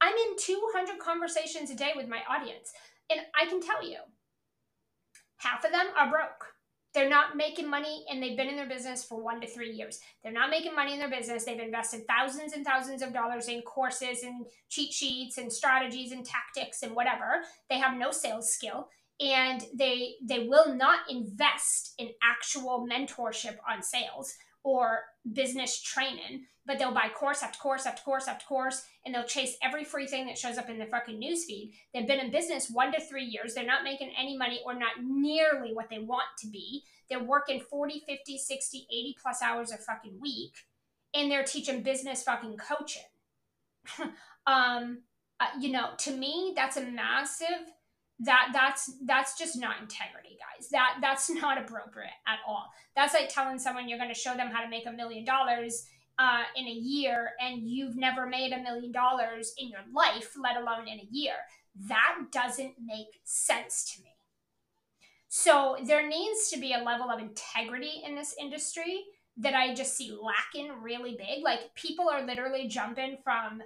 [0.00, 2.70] I'm in 200 conversations a day with my audience.
[3.10, 3.98] And I can tell you,
[5.40, 6.46] half of them are broke.
[6.92, 10.00] They're not making money and they've been in their business for one to three years.
[10.22, 11.44] They're not making money in their business.
[11.44, 16.26] They've invested thousands and thousands of dollars in courses and cheat sheets and strategies and
[16.26, 17.42] tactics and whatever.
[17.68, 18.88] They have no sales skill
[19.20, 25.00] and they they will not invest in actual mentorship on sales or
[25.32, 29.56] business training, but they'll buy course after course after course after course, and they'll chase
[29.62, 31.72] every free thing that shows up in the fucking newsfeed.
[31.92, 33.54] They've been in business one to three years.
[33.54, 36.84] They're not making any money or not nearly what they want to be.
[37.08, 40.54] They're working 40, 50, 60, 80 plus hours a fucking week,
[41.14, 43.02] and they're teaching business fucking coaching.
[44.46, 45.02] um,
[45.40, 47.72] uh, you know, to me, that's a massive
[48.20, 50.68] that that's that's just not integrity guys.
[50.70, 52.66] That that's not appropriate at all.
[52.94, 55.86] That's like telling someone you're going to show them how to make a million dollars
[56.18, 60.56] uh, in a year and you've never made a million dollars in your life let
[60.56, 61.34] alone in a year.
[61.88, 64.10] That doesn't make sense to me.
[65.28, 69.04] So there needs to be a level of integrity in this industry
[69.36, 71.42] that i just see lacking really big.
[71.42, 73.62] Like people are literally jumping from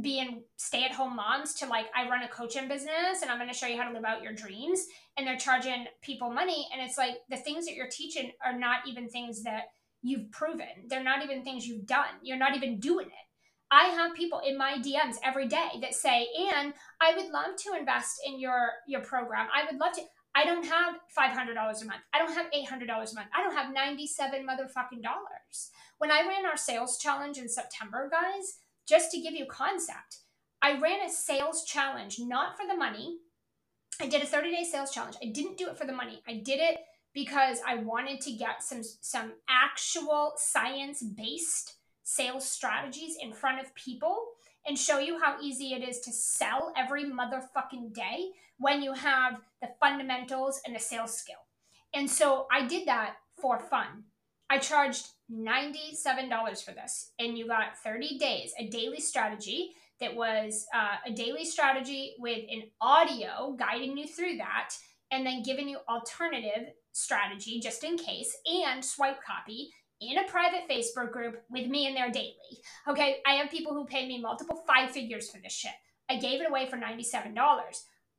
[0.00, 3.66] being stay-at-home moms to like I run a coaching business and I'm going to show
[3.66, 7.14] you how to live out your dreams and they're charging people money and it's like
[7.28, 9.64] the things that you're teaching are not even things that
[10.02, 10.86] you've proven.
[10.88, 12.20] They're not even things you've done.
[12.22, 13.26] You're not even doing it.
[13.72, 17.74] I have people in my DMs every day that say, "And I would love to
[17.78, 19.48] invest in your your program.
[19.52, 20.02] I would love to
[20.34, 22.02] I don't have $500 a month.
[22.14, 23.28] I don't have $800 a month.
[23.34, 25.70] I don't have 97 motherfucking dollars.
[25.98, 28.58] When I ran our sales challenge in September, guys,
[28.90, 30.18] just to give you concept,
[30.60, 33.18] I ran a sales challenge not for the money.
[34.00, 35.16] I did a 30 day sales challenge.
[35.22, 36.22] I didn't do it for the money.
[36.28, 36.80] I did it
[37.14, 43.74] because I wanted to get some some actual science based sales strategies in front of
[43.76, 44.26] people
[44.66, 49.40] and show you how easy it is to sell every motherfucking day when you have
[49.62, 51.36] the fundamentals and the sales skill.
[51.94, 54.04] And so I did that for fun.
[54.50, 60.66] I charged $97 for this, and you got 30 days, a daily strategy that was
[60.74, 64.74] uh, a daily strategy with an audio guiding you through that,
[65.10, 70.68] and then giving you alternative strategy just in case, and swipe copy in a private
[70.68, 72.34] Facebook group with me in there daily.
[72.88, 75.72] Okay, I have people who pay me multiple five figures for this shit.
[76.08, 77.34] I gave it away for $97.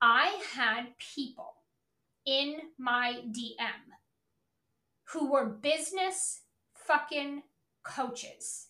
[0.01, 1.53] I had people
[2.25, 3.91] in my DM
[5.11, 6.41] who were business
[6.85, 7.43] fucking
[7.83, 8.67] coaches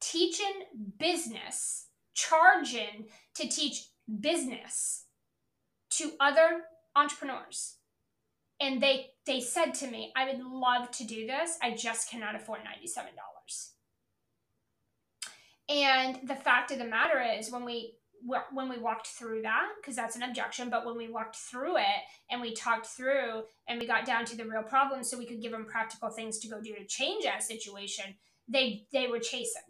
[0.00, 0.62] teaching
[0.98, 3.88] business, charging to teach
[4.20, 5.04] business
[5.90, 6.62] to other
[6.94, 7.76] entrepreneurs.
[8.60, 11.58] And they they said to me, I would love to do this.
[11.62, 13.00] I just cannot afford $97.
[15.68, 17.94] And the fact of the matter is when we
[18.52, 22.02] when we walked through that because that's an objection but when we walked through it
[22.30, 25.42] and we talked through and we got down to the real problem so we could
[25.42, 28.14] give them practical things to go do to change that situation
[28.48, 29.62] they they were chasing.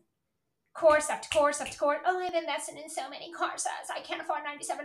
[0.75, 3.89] Course after course after course oh i've invested in so many courses.
[3.95, 4.79] I can't afford $97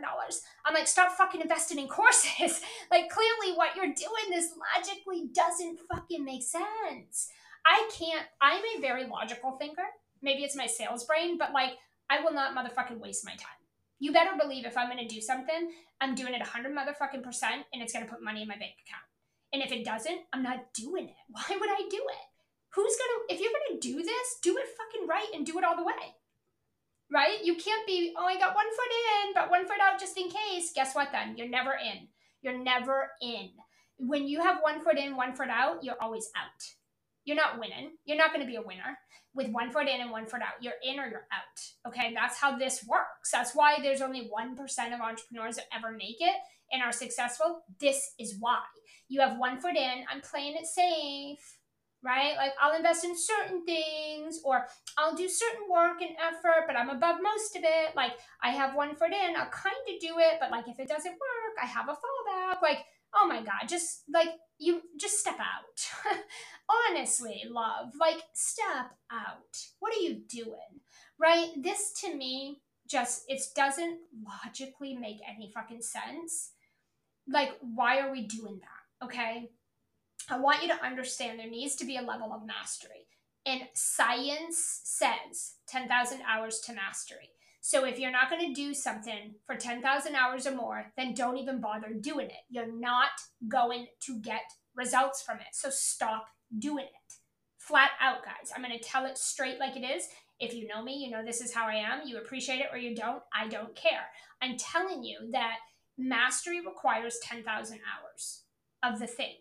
[0.66, 2.62] i'm like stop fucking investing in courses.
[2.92, 7.30] Like clearly what you're doing this logically doesn't fucking make sense.
[7.66, 9.84] I can't i'm a very logical thinker.
[10.22, 11.72] Maybe it's my sales brain but like
[12.10, 13.61] I will not motherfucking waste my time.
[14.02, 15.70] You better believe if I'm gonna do something,
[16.02, 19.06] I'm doing it 100 motherfucking percent and it's gonna put money in my bank account.
[19.54, 21.16] And if it doesn't, I'm not doing it.
[21.30, 22.26] Why would I do it?
[22.74, 25.76] Who's gonna, if you're gonna do this, do it fucking right and do it all
[25.78, 26.18] the way.
[27.14, 27.44] Right?
[27.44, 30.30] You can't be, oh, I got one foot in, but one foot out just in
[30.30, 30.72] case.
[30.74, 31.38] Guess what then?
[31.38, 32.08] You're never in.
[32.42, 33.50] You're never in.
[34.00, 36.64] When you have one foot in, one foot out, you're always out.
[37.26, 37.92] You're not winning.
[38.06, 38.98] You're not going to be a winner
[39.34, 40.62] with one foot in and one foot out.
[40.62, 41.88] You're in or you're out.
[41.88, 43.32] Okay, that's how this works.
[43.32, 46.36] That's why there's only 1% of entrepreneurs that ever make it
[46.72, 47.62] and are successful.
[47.80, 48.62] This is why.
[49.08, 51.40] You have one foot in, I'm playing it safe,
[52.04, 52.36] right?
[52.36, 54.66] Like I'll invest in certain things or
[54.98, 57.96] I'll do certain work and effort, but I'm above most of it.
[57.96, 60.88] Like I have one foot in, I'll kind of do it, but like if it
[60.88, 62.62] doesn't work, I have a fallback.
[62.62, 62.80] Like,
[63.16, 66.18] oh my God, just like you just step out.
[66.90, 69.58] Honestly, love, like step out.
[69.80, 70.82] What are you doing?
[71.20, 71.50] Right?
[71.58, 74.00] This to me just it doesn't
[74.46, 76.52] logically make any fucking sense.
[77.28, 79.06] Like why are we doing that?
[79.06, 79.50] Okay?
[80.30, 83.08] I want you to understand there needs to be a level of mastery.
[83.46, 87.32] And science says 10,000 hours to mastery.
[87.64, 91.38] So if you're not going to do something for 10,000 hours or more, then don't
[91.38, 92.44] even bother doing it.
[92.50, 93.12] You're not
[93.48, 94.42] going to get
[94.76, 95.54] results from it.
[95.54, 96.26] So stop
[96.58, 97.14] doing it.
[97.60, 98.52] Flat out, guys.
[98.54, 100.08] I'm going to tell it straight like it is.
[100.40, 102.02] If you know me, you know this is how I am.
[102.06, 103.22] You appreciate it or you don't.
[103.32, 104.08] I don't care.
[104.42, 105.58] I'm telling you that
[106.00, 108.42] mastery requires 10,000 hours
[108.82, 109.36] of the thing.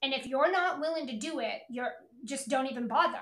[0.00, 1.92] And if you're not willing to do it, you're
[2.24, 3.18] just don't even bother.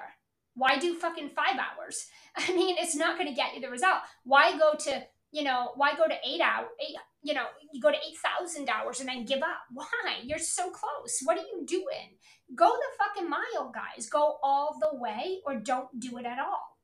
[0.54, 2.06] Why do fucking five hours?
[2.36, 3.98] I mean, it's not going to get you the result.
[4.24, 7.90] Why go to, you know, why go to eight hours, eight, you know, you go
[7.90, 9.62] to 8,000 hours and then give up.
[9.72, 9.86] Why?
[10.24, 11.20] You're so close.
[11.22, 12.18] What are you doing?
[12.54, 14.08] Go the fucking mile, guys.
[14.08, 16.78] Go all the way or don't do it at all.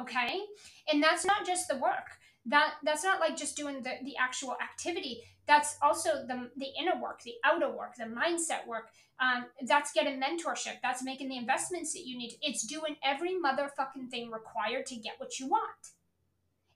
[0.00, 0.40] Okay?
[0.92, 2.18] And that's not just the work.
[2.46, 5.22] That that's not like just doing the, the actual activity.
[5.46, 8.88] That's also the the inner work, the outer work, the mindset work.
[9.20, 10.76] Um, that's getting mentorship.
[10.82, 12.36] That's making the investments that you need.
[12.42, 15.92] It's doing every motherfucking thing required to get what you want.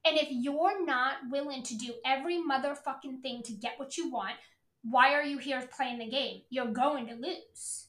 [0.04, 4.36] And if you're not willing to do every motherfucking thing to get what you want,
[4.82, 6.42] why are you here playing the game?
[6.50, 7.86] You're going to lose.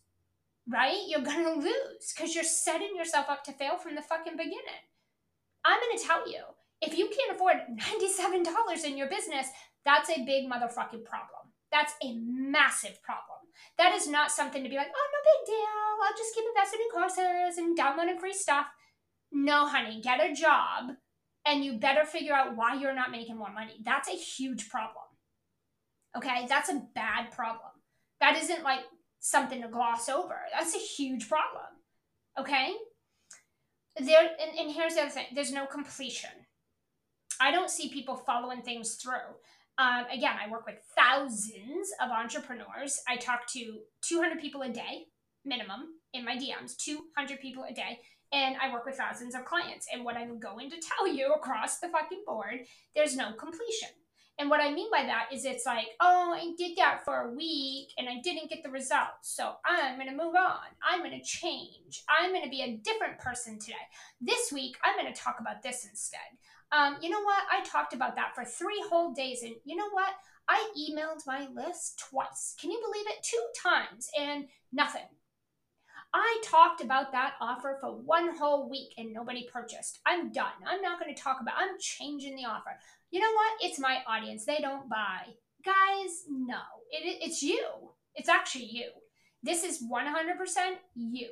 [0.68, 1.02] Right?
[1.08, 4.84] You're going to lose because you're setting yourself up to fail from the fucking beginning.
[5.64, 6.42] I'm going to tell you
[6.82, 9.48] if you can't afford $97 in your business,
[9.86, 11.54] that's a big motherfucking problem.
[11.72, 13.38] That's a massive problem.
[13.78, 15.90] That is not something to be like, oh, no big deal.
[16.04, 18.68] I'll just keep investing in courses and downloading free stuff.
[19.32, 20.96] No, honey, get a job
[21.46, 23.82] and you better figure out why you're not making more money.
[23.84, 25.06] That's a huge problem.
[26.18, 27.72] Okay, that's a bad problem.
[28.20, 28.82] That isn't like
[29.20, 30.36] something to gloss over.
[30.58, 31.66] That's a huge problem.
[32.40, 32.74] Okay?
[34.00, 36.30] There and, and here's the other thing there's no completion.
[37.40, 39.36] I don't see people following things through.
[39.80, 43.02] Um, again, I work with thousands of entrepreneurs.
[43.08, 45.06] I talk to 200 people a day,
[45.46, 48.00] minimum, in my DMs, 200 people a day
[48.32, 49.88] and I work with thousands of clients.
[49.92, 52.60] And what I'm going to tell you across the fucking board,
[52.96, 53.90] there's no completion.
[54.38, 57.34] And what I mean by that is it's like, oh, I did that for a
[57.34, 59.36] week and I didn't get the results.
[59.36, 60.60] So I'm going to move on.
[60.88, 62.04] I'm going to change.
[62.08, 63.76] I'm going to be a different person today.
[64.22, 66.20] This week, I'm going to talk about this instead.
[66.72, 67.44] Um, you know what?
[67.52, 69.42] I talked about that for three whole days.
[69.44, 70.14] And you know what?
[70.48, 72.56] I emailed my list twice.
[72.60, 73.24] Can you believe it?
[73.24, 75.06] Two times and nothing.
[76.14, 80.00] I talked about that offer for one whole week and nobody purchased.
[80.08, 80.52] I'm done.
[80.66, 82.72] I'm not going to talk about I'm changing the offer.
[83.12, 83.70] You know what?
[83.70, 84.46] It's my audience.
[84.46, 85.22] They don't buy.
[85.64, 86.62] Guys, no.
[86.92, 87.64] It, it's you.
[88.16, 88.90] It's actually you.
[89.44, 90.58] This is 100%
[90.96, 91.30] you.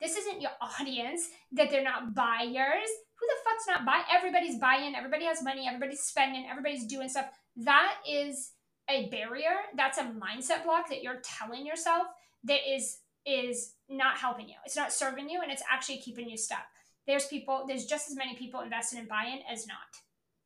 [0.00, 2.88] This isn't your audience that they're not buyers.
[3.20, 4.02] Who the fuck's not buy?
[4.10, 4.94] Everybody's buying.
[4.94, 5.66] Everybody has money.
[5.66, 6.46] Everybody's spending.
[6.50, 7.26] Everybody's doing stuff.
[7.56, 8.52] That is
[8.88, 9.54] a barrier.
[9.76, 12.06] That's a mindset block that you're telling yourself
[12.44, 14.54] that is is not helping you.
[14.64, 16.64] It's not serving you and it's actually keeping you stuck.
[17.06, 19.76] there's people, there's just as many people invested in buy in as not.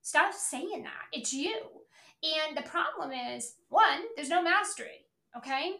[0.02, 1.06] Stop saying that.
[1.12, 1.60] It's you.
[2.22, 5.06] And the problem is one, there's no mastery,
[5.36, 5.74] okay?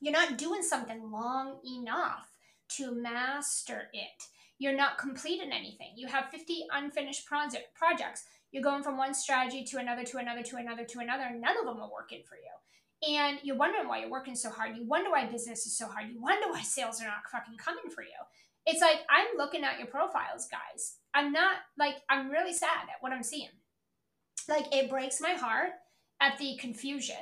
[0.00, 2.30] You're not doing something long enough
[2.76, 4.22] to master it.
[4.62, 5.88] You're not completing anything.
[5.96, 8.22] You have 50 unfinished project, projects.
[8.52, 11.56] You're going from one strategy to another, to another, to another, to another, and none
[11.58, 13.12] of them are working for you.
[13.12, 14.76] And you're wondering why you're working so hard.
[14.76, 16.10] You wonder why business is so hard.
[16.10, 18.10] You wonder why sales are not fucking coming for you.
[18.64, 20.98] It's like I'm looking at your profiles, guys.
[21.12, 23.48] I'm not like I'm really sad at what I'm seeing.
[24.48, 25.70] Like it breaks my heart
[26.20, 27.16] at the confusion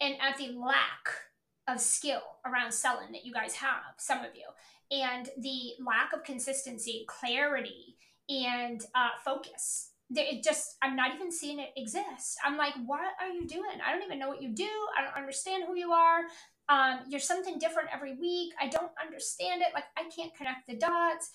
[0.00, 1.10] and at the lack
[1.68, 4.46] of skill around selling that you guys have, some of you,
[4.90, 7.96] and the lack of consistency, clarity,
[8.28, 9.90] and uh, focus.
[10.12, 12.36] It just, I'm not even seeing it exist.
[12.44, 13.78] I'm like, what are you doing?
[13.84, 14.68] I don't even know what you do.
[14.98, 16.22] I don't understand who you are.
[16.68, 18.52] Um, you're something different every week.
[18.60, 19.68] I don't understand it.
[19.72, 21.30] Like, I can't connect the dots.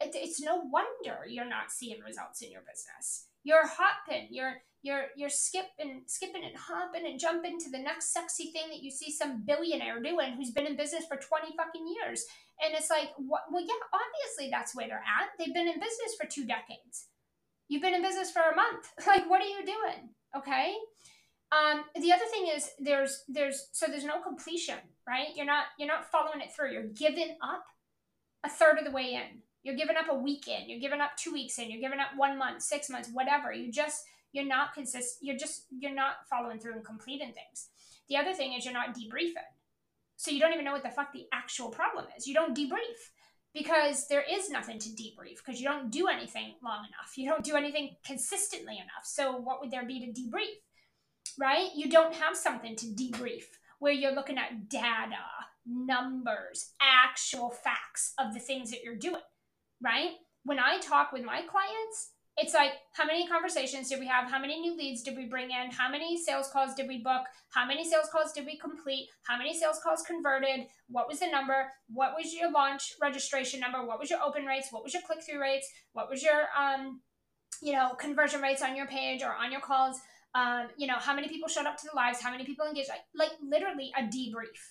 [0.00, 3.28] It, it's no wonder you're not seeing results in your business.
[3.44, 4.28] You're hopping.
[4.30, 8.82] You're you're you're skipping skipping and hopping and jumping to the next sexy thing that
[8.82, 12.24] you see some billionaire doing who's been in business for 20 fucking years
[12.64, 15.30] and it's like well yeah obviously that's where they're at.
[15.38, 17.06] They've been in business for two decades.
[17.68, 18.90] You've been in business for a month.
[19.06, 20.10] Like what are you doing?
[20.36, 20.74] Okay?
[21.50, 24.76] Um, the other thing is there's there's so there's no completion
[25.08, 25.28] right?
[25.34, 26.72] You're not you're not following it through.
[26.72, 27.64] You're giving up
[28.44, 29.40] a third of the way in.
[29.62, 30.68] You're giving up a week in.
[30.68, 31.70] You're giving up two weeks in.
[31.70, 33.52] You're giving up one month six months whatever.
[33.52, 35.18] You just you're not consistent.
[35.22, 37.68] you're just you're not following through and completing things.
[38.08, 39.48] The other thing is you're not debriefing
[40.18, 42.26] so you don't even know what the fuck the actual problem is.
[42.26, 42.98] You don't debrief
[43.54, 47.16] because there is nothing to debrief because you don't do anything long enough.
[47.16, 49.04] You don't do anything consistently enough.
[49.04, 50.56] So what would there be to debrief
[51.38, 51.68] right?
[51.76, 53.44] You don't have something to debrief
[53.78, 55.14] where you're looking at data
[55.64, 59.22] numbers actual facts of the things that you're doing
[59.80, 60.10] right?
[60.44, 64.30] When i talk with my clients it's like how many conversations did we have?
[64.30, 65.72] How many new leads did we bring in?
[65.72, 67.22] How many sales calls did we book?
[67.50, 69.08] How many sales calls did we complete?
[69.26, 70.66] How many sales calls converted?
[70.88, 71.66] What was the number?
[71.92, 73.84] What was your launch registration number?
[73.84, 74.68] What was your open rates?
[74.70, 75.68] What was your click-through rates?
[75.92, 77.00] What was your um
[77.60, 79.98] you know conversion rates on your page or on your calls?
[80.36, 82.22] Um you know how many people showed up to the lives?
[82.22, 82.88] How many people engaged?
[82.88, 84.62] Like, like literally a debrief.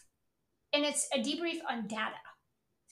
[0.72, 2.16] And it's a debrief on data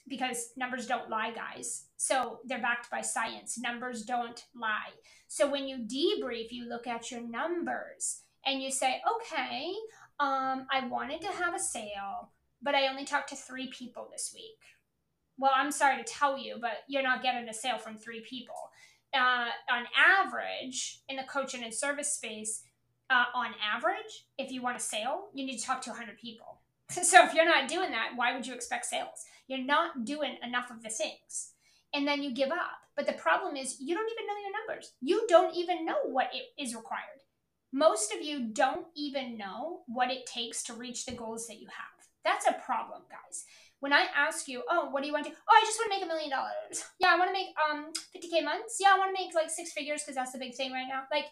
[0.07, 1.85] because numbers don't lie, guys.
[1.97, 3.57] So they're backed by science.
[3.57, 4.93] Numbers don't lie.
[5.27, 9.73] So when you debrief, you look at your numbers and you say, okay,
[10.19, 12.31] um, I wanted to have a sale,
[12.61, 14.59] but I only talked to three people this week.
[15.37, 18.55] Well, I'm sorry to tell you, but you're not getting a sale from three people.
[19.13, 22.63] Uh, on average, in the coaching and service space,
[23.09, 26.61] uh, on average, if you want a sale, you need to talk to 100 people.
[26.89, 29.25] so if you're not doing that, why would you expect sales?
[29.47, 31.51] You're not doing enough of the things.
[31.93, 32.79] And then you give up.
[32.95, 34.91] But the problem is, you don't even know your numbers.
[35.01, 37.21] You don't even know what it is required.
[37.73, 41.67] Most of you don't even know what it takes to reach the goals that you
[41.67, 41.95] have.
[42.23, 43.45] That's a problem, guys.
[43.81, 45.35] When I ask you, oh, what do you want to do?
[45.47, 46.85] Oh, I just want to make a million dollars.
[46.99, 48.77] Yeah, I want to make um 50k months.
[48.79, 51.03] Yeah, I want to make like six figures because that's the big thing right now.
[51.11, 51.25] Like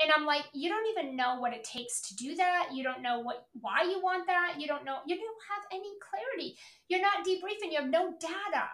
[0.00, 2.70] and i'm like you don't even know what it takes to do that.
[2.72, 4.54] You don't know what why you want that.
[4.58, 6.56] You don't know you don't have any clarity.
[6.88, 7.72] You're not debriefing.
[7.72, 8.68] You have no data.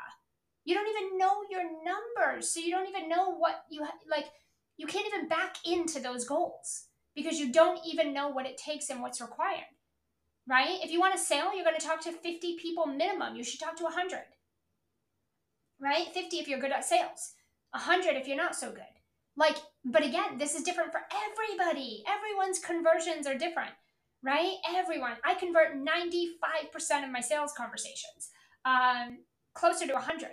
[0.65, 2.51] You don't even know your numbers.
[2.51, 4.27] So you don't even know what you like
[4.77, 8.91] you can't even back into those goals because you don't even know what it takes
[8.91, 9.65] and what's required
[10.47, 10.79] right?
[10.83, 13.35] If you want a sale you're going to talk to 50 people minimum.
[13.35, 14.21] You should talk to 100
[15.81, 16.07] right?
[16.13, 17.35] 50 if you're good at sales
[17.73, 18.94] 100 if you're not so good
[19.37, 22.05] like, but again, this is different for everybody.
[22.09, 23.73] Everyone's conversions are different,
[24.23, 24.55] right?
[24.75, 25.15] Everyone.
[25.25, 28.31] I convert 95% of my sales conversations,
[28.65, 29.19] um,
[29.55, 30.29] closer to 100.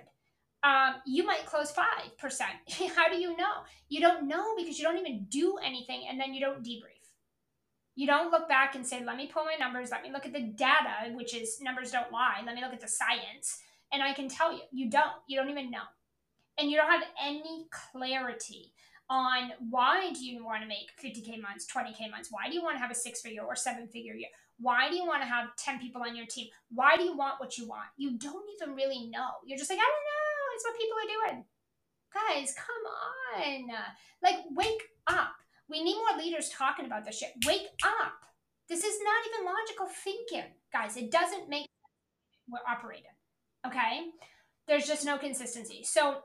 [0.63, 2.91] Um, you might close 5%.
[2.95, 3.63] How do you know?
[3.89, 7.01] You don't know because you don't even do anything and then you don't debrief.
[7.95, 10.33] You don't look back and say, let me pull my numbers, let me look at
[10.33, 13.59] the data, which is numbers don't lie, let me look at the science,
[13.91, 14.61] and I can tell you.
[14.71, 15.11] You don't.
[15.27, 15.83] You don't even know.
[16.57, 18.73] And you don't have any clarity
[19.11, 22.29] on why do you want to make 50k months 20k months?
[22.31, 24.29] Why do you want to have a six figure or seven figure year?
[24.57, 26.47] Why do you want to have 10 people on your team?
[26.73, 27.89] Why do you want what you want?
[27.97, 29.29] You don't even really know.
[29.45, 30.55] You're just like i don't know.
[30.55, 31.45] It's what people are doing.
[32.13, 33.75] Guys come on.
[34.23, 35.35] Like wake up.
[35.69, 37.31] We need more leaders talking about this shit.
[37.45, 38.25] Wake up.
[38.69, 40.51] This is not even logical thinking.
[40.71, 41.67] Guys it doesn't make
[42.49, 43.11] we're operating
[43.65, 44.01] okay?
[44.67, 45.83] There's just no consistency.
[45.83, 46.19] So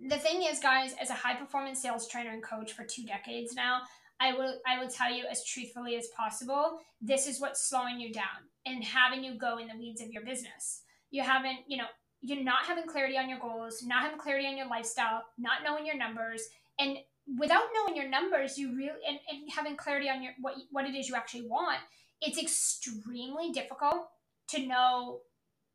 [0.00, 3.54] the thing is, guys, as a high performance sales trainer and coach for two decades
[3.54, 3.82] now,
[4.20, 8.12] I will I will tell you as truthfully as possible, this is what's slowing you
[8.12, 10.82] down and having you go in the weeds of your business.
[11.10, 11.86] You haven't, you know,
[12.20, 15.86] you're not having clarity on your goals, not having clarity on your lifestyle, not knowing
[15.86, 16.42] your numbers,
[16.78, 16.98] and
[17.38, 20.94] without knowing your numbers, you really and, and having clarity on your what what it
[20.94, 21.78] is you actually want,
[22.20, 24.08] it's extremely difficult
[24.48, 25.20] to know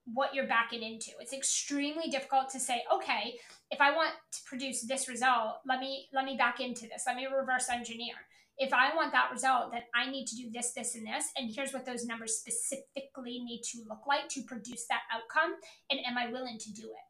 [0.06, 1.12] what you're backing into.
[1.20, 3.36] It's extremely difficult to say, okay,
[3.72, 7.04] if I want to produce this result, let me let me back into this.
[7.08, 8.16] Let me reverse engineer
[8.58, 11.26] if I want that result, then I need to do this, this, and this.
[11.38, 15.56] And here's what those numbers specifically need to look like to produce that outcome.
[15.90, 17.08] And am I willing to do it?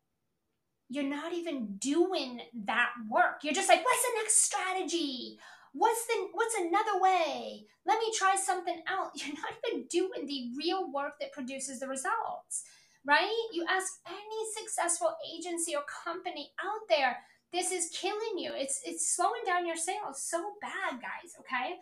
[0.89, 3.39] You're not even doing that work.
[3.43, 5.37] You're just like, what's the next strategy?
[5.73, 7.65] What's the what's another way?
[7.85, 9.11] Let me try something else.
[9.15, 12.63] You're not even doing the real work that produces the results.
[13.05, 13.47] Right?
[13.51, 17.17] You ask any successful agency or company out there,
[17.51, 18.51] this is killing you.
[18.55, 21.75] It's it's slowing down your sales so bad, guys, okay?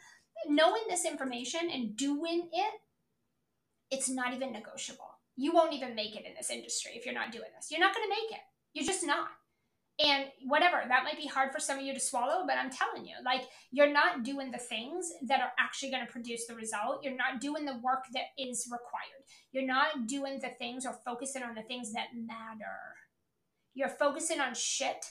[0.48, 2.74] Knowing this information and doing it,
[3.92, 5.12] it's not even negotiable.
[5.38, 7.72] You won't even make it in this industry if you're not doing this.
[7.72, 8.44] You're not going to make it.
[8.74, 9.30] You're just not.
[10.04, 13.06] And whatever, that might be hard for some of you to swallow, but I'm telling
[13.06, 17.04] you, like, you're not doing the things that are actually going to produce the result.
[17.04, 19.24] You're not doing the work that is required.
[19.52, 22.96] You're not doing the things or focusing on the things that matter.
[23.76, 25.06] You're focusing on shit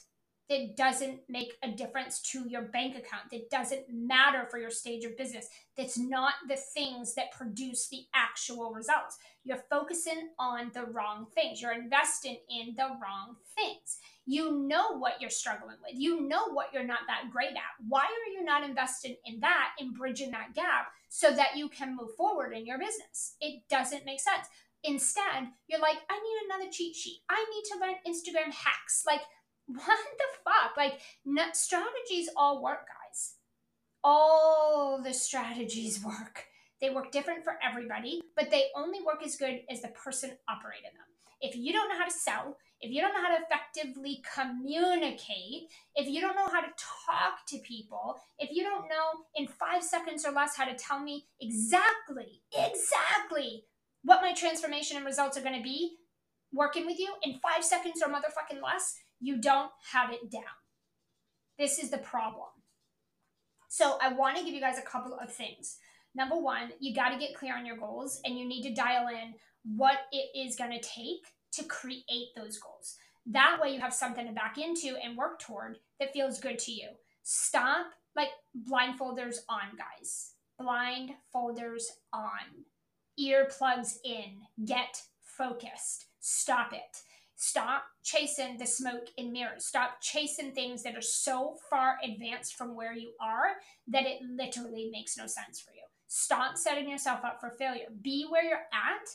[0.50, 5.04] that doesn't make a difference to your bank account, that doesn't matter for your stage
[5.04, 9.16] of business, that's not the things that produce the actual results.
[9.44, 11.62] You're focusing on the wrong things.
[11.62, 13.98] You're investing in the wrong things.
[14.30, 15.98] You know what you're struggling with.
[15.98, 17.84] You know what you're not that great at.
[17.88, 21.96] Why are you not investing in that in bridging that gap so that you can
[21.96, 23.34] move forward in your business?
[23.40, 24.46] It doesn't make sense.
[24.84, 27.22] Instead, you're like, I need another cheat sheet.
[27.28, 29.02] I need to learn Instagram hacks.
[29.04, 29.22] Like,
[29.66, 30.76] what the fuck?
[30.76, 31.00] Like,
[31.56, 33.34] strategies all work, guys.
[34.04, 36.44] All the strategies work.
[36.80, 40.84] They work different for everybody, but they only work as good as the person operating
[40.84, 41.10] them.
[41.40, 45.68] If you don't know how to sell, if you don't know how to effectively communicate,
[45.94, 46.72] if you don't know how to
[47.06, 51.00] talk to people, if you don't know in five seconds or less how to tell
[51.00, 53.64] me exactly, exactly
[54.02, 55.96] what my transformation and results are going to be
[56.52, 60.42] working with you in five seconds or motherfucking less, you don't have it down.
[61.58, 62.48] This is the problem.
[63.68, 65.76] So, I want to give you guys a couple of things.
[66.14, 69.06] Number one, you got to get clear on your goals and you need to dial
[69.08, 69.34] in
[69.76, 72.96] what it is going to take to create those goals.
[73.26, 76.72] That way, you have something to back into and work toward that feels good to
[76.72, 76.88] you.
[77.22, 77.86] Stop
[78.16, 78.30] like
[78.68, 80.32] blindfolders on, guys.
[80.60, 82.64] Blindfolders on.
[83.18, 84.42] Earplugs in.
[84.64, 86.06] Get focused.
[86.20, 87.02] Stop it.
[87.36, 89.64] Stop chasing the smoke and mirrors.
[89.64, 93.56] Stop chasing things that are so far advanced from where you are
[93.88, 95.80] that it literally makes no sense for you.
[96.06, 97.86] Stop setting yourself up for failure.
[98.02, 99.08] Be where you're at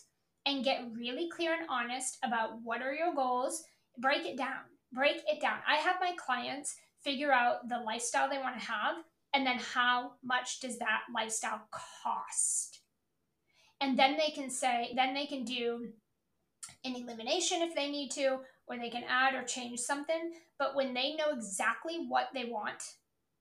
[0.46, 3.64] and get really clear and honest about what are your goals.
[3.98, 4.62] Break it down.
[4.94, 5.60] Break it down.
[5.68, 8.96] I have my clients figure out the lifestyle they want to have
[9.36, 12.80] and then how much does that lifestyle cost?
[13.82, 15.90] And then they can say, then they can do
[16.86, 18.38] an elimination if they need to,
[18.68, 20.32] or they can add or change something.
[20.58, 22.82] But when they know exactly what they want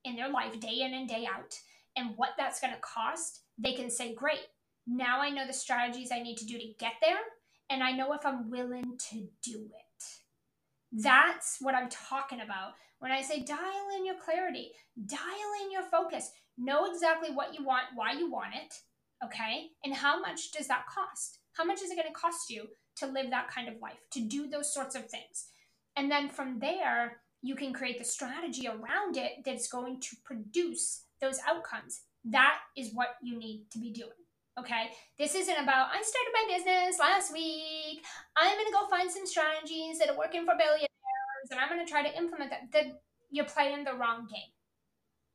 [0.03, 1.53] in their life, day in and day out,
[1.95, 4.41] and what that's going to cost, they can say, Great,
[4.87, 7.19] now I know the strategies I need to do to get there,
[7.69, 10.03] and I know if I'm willing to do it.
[10.91, 12.73] That's what I'm talking about.
[12.99, 14.71] When I say dial in your clarity,
[15.05, 18.73] dial in your focus, know exactly what you want, why you want it,
[19.23, 19.67] okay?
[19.83, 21.39] And how much does that cost?
[21.53, 22.67] How much is it going to cost you
[22.97, 25.47] to live that kind of life, to do those sorts of things.
[25.95, 31.03] And then from there, you can create the strategy around it that's going to produce
[31.21, 32.01] those outcomes.
[32.23, 34.09] That is what you need to be doing.
[34.57, 38.05] Okay, this isn't about I started my business last week.
[38.37, 42.03] I'm gonna go find some strategies that are working for billionaires, and I'm gonna try
[42.03, 42.71] to implement that.
[42.71, 43.01] That
[43.31, 44.53] you're playing the wrong game,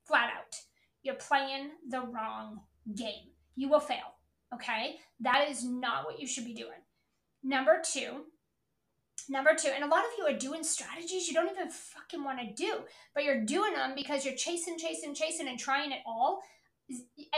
[0.06, 0.56] flat out.
[1.02, 2.60] You're playing the wrong
[2.94, 3.32] game.
[3.56, 4.16] You will fail.
[4.54, 6.80] Okay, that is not what you should be doing.
[7.42, 8.24] Number two,
[9.28, 12.38] number two, and a lot of you are doing strategies you don't even fucking want
[12.40, 12.80] to do,
[13.14, 16.40] but you're doing them because you're chasing, chasing, chasing, and trying it all.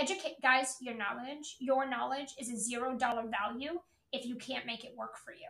[0.01, 3.81] Educate, guys, your knowledge, your knowledge is a zero dollar value
[4.13, 5.49] if you can't make it work for you.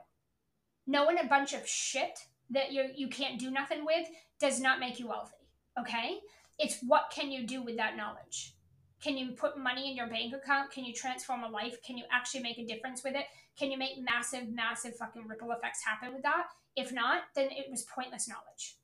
[0.86, 2.18] Knowing a bunch of shit
[2.50, 4.08] that you you can't do nothing with
[4.40, 5.36] does not make you wealthy.
[5.78, 6.18] Okay,
[6.58, 8.54] it's what can you do with that knowledge.
[9.02, 10.70] Can you put money in your bank account?
[10.70, 11.82] Can you transform a life?
[11.82, 13.26] Can you actually make a difference with it?
[13.58, 16.46] Can you make massive, massive fucking ripple effects happen with that?
[16.76, 18.76] If not, then it was pointless knowledge.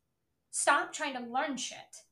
[0.50, 2.02] Stop trying to learn shit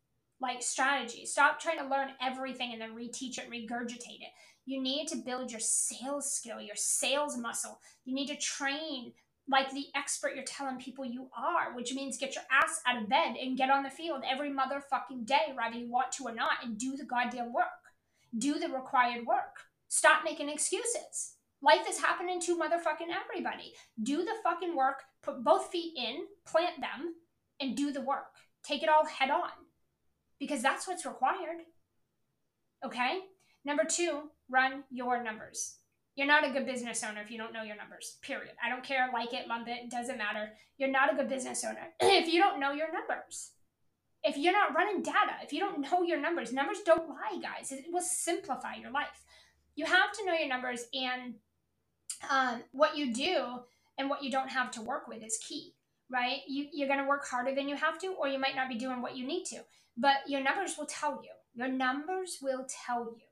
[0.41, 1.25] like strategy.
[1.25, 4.33] Stop trying to learn everything and then reteach it, regurgitate it.
[4.67, 7.81] You need to build your sales skill, your sales muscle.
[8.05, 9.13] You need to train
[9.49, 13.09] like the expert you're telling people you are, which means get your ass out of
[13.09, 16.65] bed and get on the field every motherfucking day, whether you want to or not,
[16.65, 17.67] and do the goddamn work.
[18.37, 19.55] Do the required work.
[19.89, 21.35] Stop making excuses.
[21.63, 23.73] Life is happening to motherfucking everybody.
[24.03, 27.15] Do the fucking work, put both feet in, plant them,
[27.61, 28.35] and do the work.
[28.65, 29.51] Take it all head on
[30.39, 31.63] because that's what's required.
[32.85, 33.21] Okay?
[33.65, 35.77] Number two, run your numbers.
[36.15, 38.53] You're not a good business owner if you don't know your numbers, period.
[38.65, 40.51] I don't care, like it, lump it, doesn't matter.
[40.79, 43.51] You're not a good business owner if you don't know your numbers.
[44.25, 47.71] If you're not running data, if you don't know your numbers, numbers don't lie, guys.
[47.71, 49.25] It will simplify your life.
[49.77, 51.35] You have to know your numbers, and
[52.31, 53.61] um, what you do
[53.99, 55.75] and what you don't have to work with is key,
[56.11, 56.39] right?
[56.49, 58.77] You, you're going to work harder than you have to, or you might not be
[58.77, 59.61] doing what you need to,
[59.97, 61.31] but your numbers will tell you.
[61.55, 63.27] Your numbers will tell you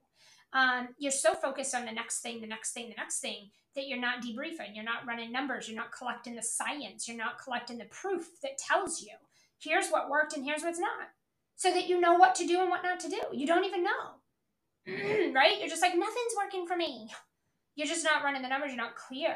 [0.55, 3.87] um, you're so focused on the next thing, the next thing, the next thing that
[3.87, 4.73] you're not debriefing.
[4.73, 5.67] You're not running numbers.
[5.67, 7.07] You're not collecting the science.
[7.07, 9.11] You're not collecting the proof that tells you
[9.59, 11.09] here's what worked and here's what's not,
[11.55, 13.21] so that you know what to do and what not to do.
[13.33, 15.59] You don't even know, right?
[15.59, 17.09] You're just like nothing's working for me.
[17.75, 18.69] You're just not running the numbers.
[18.69, 19.35] You're not clear.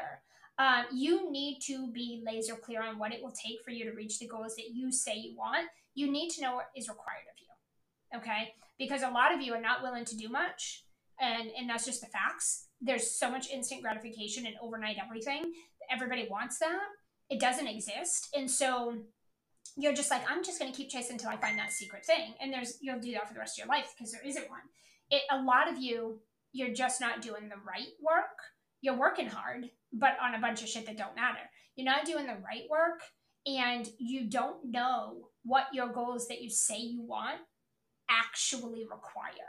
[0.58, 3.92] Um, you need to be laser clear on what it will take for you to
[3.96, 5.68] reach the goals that you say you want.
[5.94, 8.18] You need to know what is required of you.
[8.18, 8.54] Okay?
[8.78, 10.84] Because a lot of you are not willing to do much
[11.20, 12.66] and and that's just the facts.
[12.80, 15.52] There's so much instant gratification and overnight everything.
[15.90, 16.80] Everybody wants that.
[17.28, 18.28] It doesn't exist.
[18.34, 18.96] And so
[19.76, 22.34] you're just like i'm just going to keep chasing until i find that secret thing.
[22.40, 24.60] And there's you'll do that for the rest of your life because there isn't one.
[25.10, 26.20] It a lot of you
[26.52, 28.36] you're just not doing the right work.
[28.80, 31.38] You're working hard but on a bunch of shit that don't matter.
[31.76, 33.00] You're not doing the right work
[33.46, 37.40] and you don't know what your goals that you say you want
[38.08, 39.48] actually require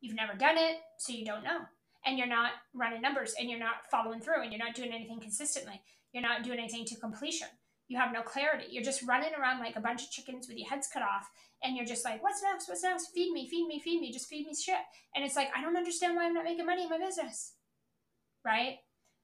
[0.00, 1.60] You've never done it, so you don't know.
[2.06, 5.20] And you're not running numbers and you're not following through and you're not doing anything
[5.20, 5.82] consistently.
[6.12, 7.48] You're not doing anything to completion.
[7.88, 8.66] You have no clarity.
[8.70, 11.28] You're just running around like a bunch of chickens with your heads cut off
[11.62, 12.68] and you're just like, what's next?
[12.68, 13.08] What's next?
[13.14, 14.76] Feed me, feed me, feed me, just feed me shit.
[15.14, 17.54] And it's like, I don't understand why I'm not making money in my business.
[18.44, 18.76] Right?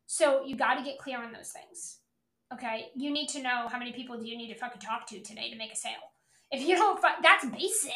[0.07, 1.99] So you got to get clear on those things.
[2.55, 2.87] Okay?
[2.95, 5.51] You need to know how many people do you need to fucking talk to today
[5.51, 6.13] to make a sale.
[6.51, 7.93] If you don't, that's basic.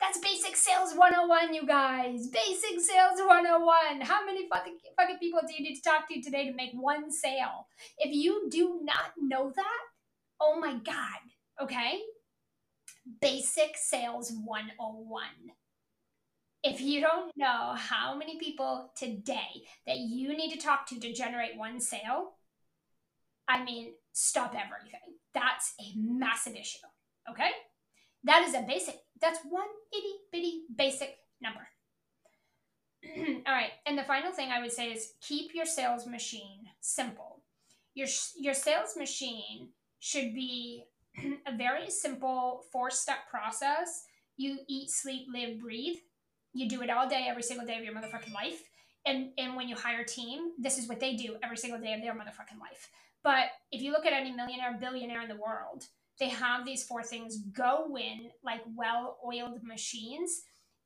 [0.00, 2.26] That's basic sales 101, you guys.
[2.26, 4.00] Basic sales 101.
[4.02, 7.10] How many fucking, fucking people do you need to talk to today to make one
[7.10, 7.68] sale?
[7.98, 9.80] If you do not know that,
[10.40, 12.00] oh my God, okay?
[13.20, 15.22] Basic sales 101.
[16.64, 21.12] If you don't know how many people today that you need to talk to to
[21.12, 22.32] generate one sale,
[23.48, 25.18] I mean, stop everything.
[25.34, 26.86] That's a massive issue,
[27.30, 27.50] okay?
[28.24, 28.96] That is a basic.
[29.20, 31.66] That's one itty bitty basic number.
[33.46, 37.42] All right, and the final thing I would say is keep your sales machine simple.
[37.94, 39.68] Your your sales machine
[40.00, 40.84] should be
[41.46, 44.04] a very simple four step process.
[44.36, 45.98] You eat, sleep, live, breathe.
[46.52, 48.62] You do it all day, every single day of your motherfucking life.
[49.06, 51.92] And and when you hire a team, this is what they do every single day
[51.92, 52.88] of their motherfucking life.
[53.24, 55.86] But if you look at any millionaire, billionaire in the world,
[56.20, 60.42] they have these four things go in like well-oiled machines.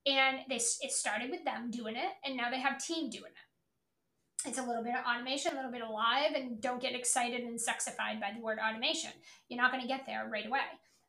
[0.06, 4.48] And they it started with them doing it and now they have team doing it.
[4.48, 7.42] It's a little bit of automation a little bit of live and don't get excited
[7.42, 9.10] and sexified by the word automation.
[9.48, 10.60] You're not going to get there right away.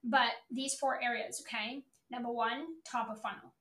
[0.03, 1.84] But these four areas okay?
[2.11, 3.53] Number one top of funnel.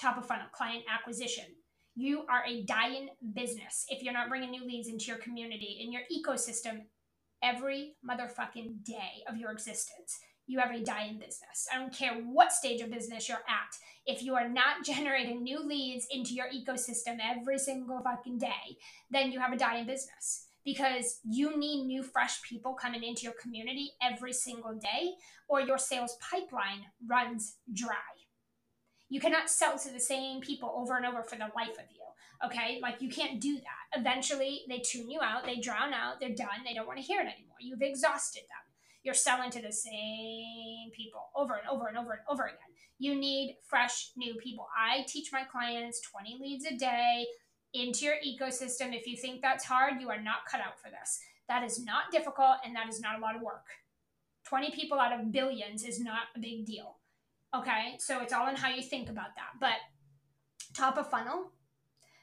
[0.00, 1.46] Top of funnel client acquisition
[1.94, 5.92] you are a dying business if you're not bringing new leads into your community in
[5.92, 6.82] your ecosystem
[7.42, 10.18] every motherfucking day of your existence.
[10.46, 11.68] You have a dying business.
[11.72, 13.76] I don't care what stage of business you're at.
[14.06, 18.78] If you are not generating new leads into your ecosystem every single fucking day,
[19.10, 23.34] then you have a dying business because you need new, fresh people coming into your
[23.40, 25.14] community every single day,
[25.48, 28.11] or your sales pipeline runs dry.
[29.12, 32.00] You cannot sell to the same people over and over for the life of you.
[32.46, 34.00] Okay, like you can't do that.
[34.00, 37.20] Eventually, they tune you out, they drown out, they're done, they don't want to hear
[37.20, 37.58] it anymore.
[37.60, 38.72] You've exhausted them.
[39.02, 42.56] You're selling to the same people over and over and over and over again.
[42.98, 44.66] You need fresh new people.
[44.74, 47.26] I teach my clients 20 leads a day
[47.74, 48.94] into your ecosystem.
[48.98, 51.20] If you think that's hard, you are not cut out for this.
[51.50, 53.66] That is not difficult and that is not a lot of work.
[54.46, 56.96] 20 people out of billions is not a big deal.
[57.54, 59.50] Okay, so it's all in how you think about that.
[59.60, 59.76] But
[60.74, 61.52] top of funnel,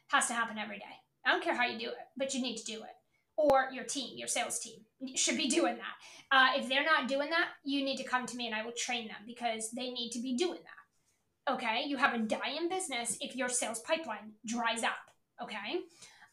[0.10, 0.86] has to happen every day.
[1.26, 2.96] I don't care how you do it, but you need to do it.
[3.38, 4.80] Or your team, your sales team,
[5.16, 6.36] should be doing that.
[6.36, 8.74] Uh, if they're not doing that, you need to come to me and I will
[8.74, 11.54] train them because they need to be doing that.
[11.54, 14.98] Okay, you have a dying business if your sales pipeline dries up.
[15.42, 15.82] Okay,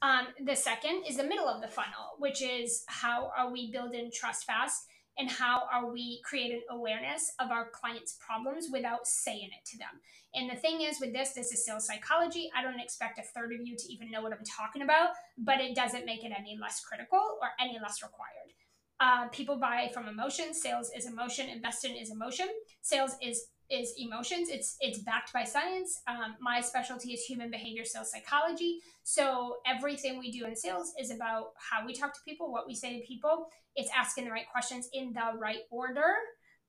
[0.02, 4.10] Um, the second is the middle of the funnel, which is how are we building
[4.12, 4.86] trust fast
[5.18, 9.88] and how are we creating awareness of our clients' problems without saying it to them.
[10.34, 12.50] And the thing is with this, this is sales psychology.
[12.54, 15.60] I don't expect a third of you to even know what I'm talking about, but
[15.60, 18.52] it doesn't make it any less critical or any less required.
[18.98, 20.54] Uh, people buy from emotion.
[20.54, 21.48] Sales is emotion.
[21.48, 22.48] Investing is emotion.
[22.80, 24.48] Sales is is emotions.
[24.48, 26.02] It's it's backed by science.
[26.06, 28.80] Um, my specialty is human behavior sales psychology.
[29.02, 32.74] So everything we do in sales is about how we talk to people, what we
[32.74, 33.48] say to people.
[33.74, 36.14] It's asking the right questions in the right order,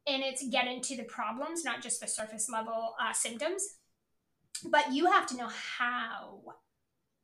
[0.05, 3.63] and it's getting to the problems, not just the surface level uh, symptoms.
[4.65, 6.41] But you have to know how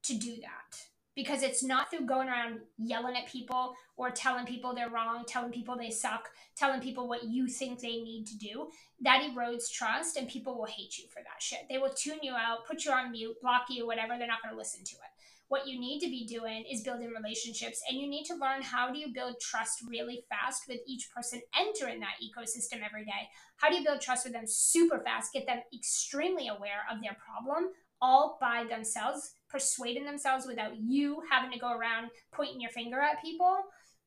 [0.03, 4.74] to do that because it's not through going around yelling at people or telling people
[4.74, 8.70] they're wrong, telling people they suck, telling people what you think they need to do.
[9.01, 11.59] That erodes trust and people will hate you for that shit.
[11.70, 14.18] They will tune you out, put you on mute, block you, whatever.
[14.18, 15.14] They're not going to listen to it.
[15.49, 18.91] What you need to be doing is building relationships and you need to learn how
[18.91, 23.30] do you build trust really fast with each person entering that ecosystem every day.
[23.57, 27.16] How do you build trust with them super fast, get them extremely aware of their
[27.24, 27.70] problem
[28.03, 33.21] all by themselves persuading themselves without you having to go around pointing your finger at
[33.21, 33.55] people,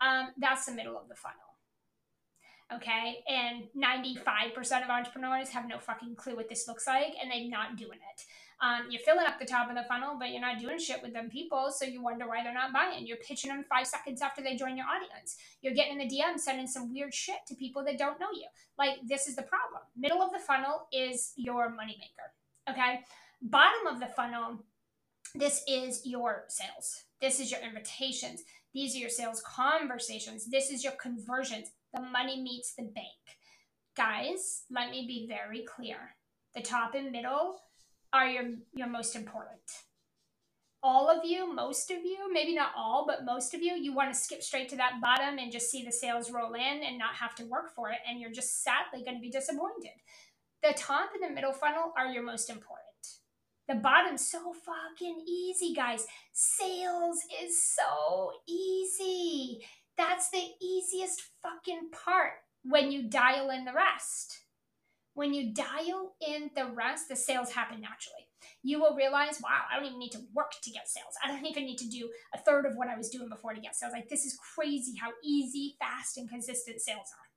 [0.02, 1.38] um, that's the middle of the funnel.
[2.74, 7.48] Okay, and 95% of entrepreneurs have no fucking clue what this looks like and they're
[7.48, 8.22] not doing it.
[8.60, 11.12] Um, you're filling up the top of the funnel, but you're not doing shit with
[11.12, 13.06] them people, so you wonder why they're not buying.
[13.06, 15.36] You're pitching them five seconds after they join your audience.
[15.62, 18.48] You're getting in the DM sending some weird shit to people that don't know you.
[18.78, 19.82] Like, this is the problem.
[19.96, 22.32] Middle of the funnel is your moneymaker.
[22.68, 23.00] Okay,
[23.42, 24.64] bottom of the funnel
[25.34, 27.04] this is your sales.
[27.20, 28.42] This is your invitations.
[28.72, 30.46] These are your sales conversations.
[30.50, 31.72] This is your conversions.
[31.92, 33.06] The money meets the bank.
[33.96, 36.16] Guys, let me be very clear.
[36.54, 37.60] The top and middle
[38.12, 39.60] are your, your most important.
[40.82, 44.12] All of you, most of you, maybe not all, but most of you, you want
[44.12, 47.14] to skip straight to that bottom and just see the sales roll in and not
[47.14, 47.98] have to work for it.
[48.08, 49.92] And you're just sadly going to be disappointed.
[50.62, 52.85] The top and the middle funnel are your most important.
[53.68, 56.06] The bottom's so fucking easy, guys.
[56.32, 59.66] Sales is so easy.
[59.96, 64.42] That's the easiest fucking part when you dial in the rest.
[65.14, 68.28] When you dial in the rest, the sales happen naturally.
[68.62, 71.14] You will realize, wow, I don't even need to work to get sales.
[71.24, 73.60] I don't even need to do a third of what I was doing before to
[73.60, 73.92] get sales.
[73.92, 77.30] Like, this is crazy how easy, fast, and consistent sales are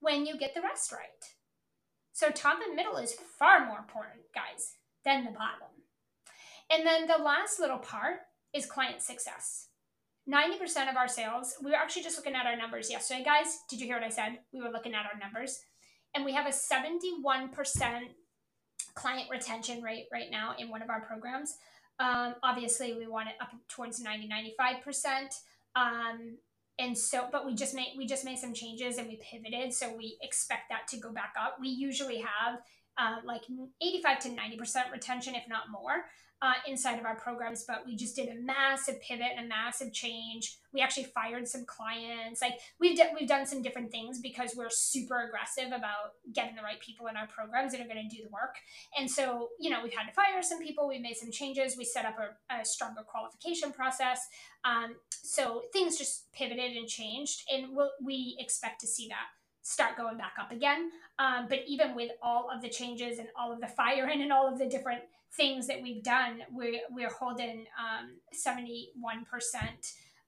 [0.00, 1.34] when you get the rest right.
[2.12, 5.68] So, top and middle is far more important, guys then the bottom.
[6.70, 8.16] And then the last little part
[8.52, 9.68] is client success.
[10.28, 13.60] 90% of our sales, we were actually just looking at our numbers yesterday, guys.
[13.70, 14.40] Did you hear what I said?
[14.52, 15.60] We were looking at our numbers.
[16.14, 17.50] And we have a 71%
[18.94, 21.56] client retention rate right now in one of our programs.
[22.00, 25.28] Um, obviously, we want it up towards 90, 95%.
[25.76, 26.38] Um,
[26.78, 29.94] and so, but we just made we just made some changes and we pivoted, so
[29.96, 31.56] we expect that to go back up.
[31.58, 32.58] We usually have
[32.98, 33.42] uh, like
[33.80, 36.06] 85 to 90% retention, if not more,
[36.42, 37.64] uh, inside of our programs.
[37.66, 40.58] But we just did a massive pivot and a massive change.
[40.72, 42.42] We actually fired some clients.
[42.42, 46.62] Like we've d- we've done some different things because we're super aggressive about getting the
[46.62, 48.56] right people in our programs that are going to do the work.
[48.98, 50.88] And so you know we've had to fire some people.
[50.88, 51.76] We've made some changes.
[51.76, 54.20] We set up a, a stronger qualification process.
[54.64, 59.35] Um, so things just pivoted and changed, and we'll, we expect to see that
[59.66, 60.90] start going back up again.
[61.18, 64.46] Um, but even with all of the changes and all of the firing and all
[64.46, 65.02] of the different
[65.36, 68.86] things that we've done, we're, we're holding um, 71%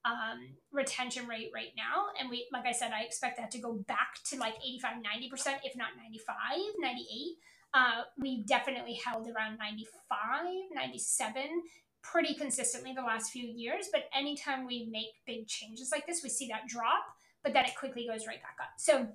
[0.05, 0.41] um,
[0.73, 2.07] retention rate right now.
[2.19, 5.03] And we, like I said, I expect that to go back to like 85, 90%,
[5.63, 6.35] if not 95,
[6.81, 7.07] 98.
[7.75, 11.43] Uh, we've definitely held around 95, 97
[12.03, 13.87] pretty consistently the last few years.
[13.93, 17.05] But anytime we make big changes like this, we see that drop,
[17.45, 18.71] but then it quickly goes right back up.
[18.79, 19.07] So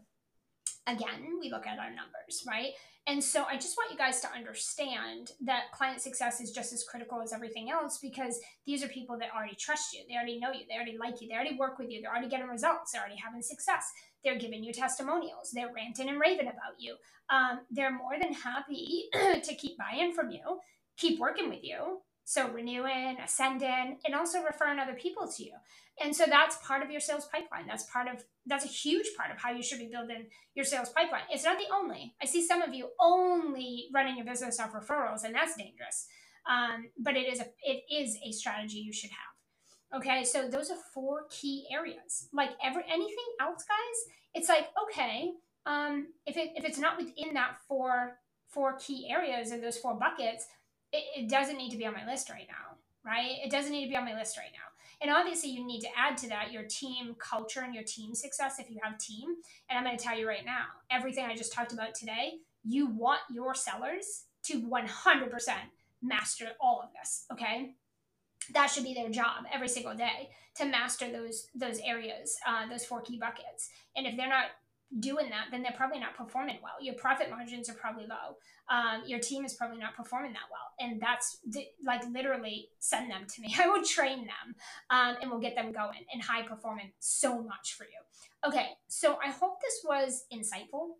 [0.88, 2.72] again, we look at our numbers, right?
[3.06, 6.86] And so I just want you guys to understand that client success is just as
[6.86, 10.04] critical as everything else because these are people that already trust you.
[10.08, 10.62] They already know you.
[10.70, 11.28] They already like you.
[11.28, 12.02] They already work with you.
[12.02, 12.92] They're already getting results.
[12.92, 13.92] They're already having success.
[14.24, 15.52] They're giving you testimonials.
[15.54, 16.96] They're ranting and raving about you.
[17.30, 20.60] Um, they're more than happy to keep buying from you,
[20.96, 25.54] keep working with you, so renewing, ascending, and also referring other people to you.
[26.02, 27.68] And so that's part of your sales pipeline.
[27.68, 30.89] That's part of that's a huge part of how you should be building your sales
[30.89, 31.22] pipeline.
[31.32, 32.16] It's not the only.
[32.22, 36.08] I see some of you only running your business off referrals, and that's dangerous.
[36.50, 40.00] Um, but it is a it is a strategy you should have.
[40.02, 42.28] Okay, so those are four key areas.
[42.34, 45.32] Like every anything else, guys, it's like okay,
[45.66, 48.18] um, if it if it's not within that four
[48.48, 50.48] four key areas or those four buckets,
[50.91, 52.78] it, it doesn't need to be on my list right now.
[53.06, 53.38] right?
[53.44, 54.73] It doesn't need to be on my list right now.
[55.04, 58.58] And obviously, you need to add to that your team culture and your team success
[58.58, 59.36] if you have team.
[59.70, 62.88] And I'm going to tell you right now, everything I just talked about today, you
[62.88, 65.54] want your sellers to 100%
[66.01, 67.76] master all of this, okay?
[68.54, 72.86] That should be their job every single day to master those those areas, uh, those
[72.86, 73.70] four key buckets.
[73.95, 74.45] And if they're not
[75.00, 76.74] doing that, then they're probably not performing well.
[76.82, 78.38] Your profit margins are probably low.
[78.70, 80.74] Um, your team is probably not performing that well.
[80.80, 81.39] And that's
[81.84, 83.56] like literally send them to me.
[83.60, 84.56] I will train them
[84.89, 88.48] um, and we'll get them going and high performing so much for you.
[88.48, 90.96] Okay, so I hope this was insightful.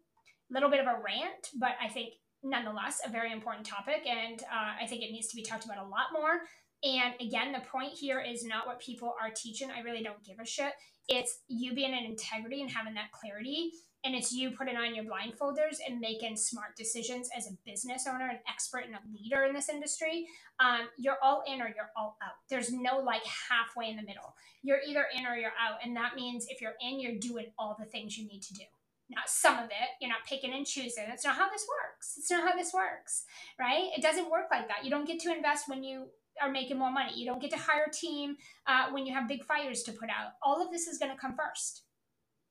[0.50, 2.14] A little bit of a rant, but I think
[2.44, 4.06] nonetheless a very important topic.
[4.08, 6.42] And uh, I think it needs to be talked about a lot more.
[6.84, 9.70] And again, the point here is not what people are teaching.
[9.72, 10.74] I really don't give a shit.
[11.08, 13.72] It's you being in integrity and having that clarity.
[14.06, 18.28] And it's you putting on your blindfolders and making smart decisions as a business owner,
[18.28, 20.28] an expert, and a leader in this industry.
[20.60, 22.34] Um, you're all in or you're all out.
[22.50, 24.36] There's no like halfway in the middle.
[24.62, 25.78] You're either in or you're out.
[25.86, 28.64] And that means if you're in, you're doing all the things you need to do
[29.10, 29.90] not some of it.
[30.00, 31.06] You're not picking and choosing.
[31.08, 32.16] That's not how this works.
[32.18, 33.26] It's not how this works,
[33.60, 33.90] right?
[33.96, 34.84] It doesn't work like that.
[34.84, 36.08] You don't get to invest when you
[36.42, 37.12] are making more money.
[37.16, 40.10] You don't get to hire a team uh, when you have big fires to put
[40.10, 40.34] out.
[40.42, 41.84] All of this is going to come first,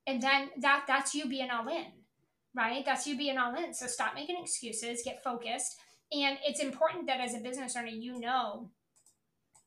[0.07, 1.85] and then that that's you being all in,
[2.55, 2.83] right?
[2.85, 3.73] That's you being all in.
[3.73, 5.01] So stop making excuses.
[5.03, 5.75] Get focused,
[6.11, 8.69] and it's important that as a business owner, you know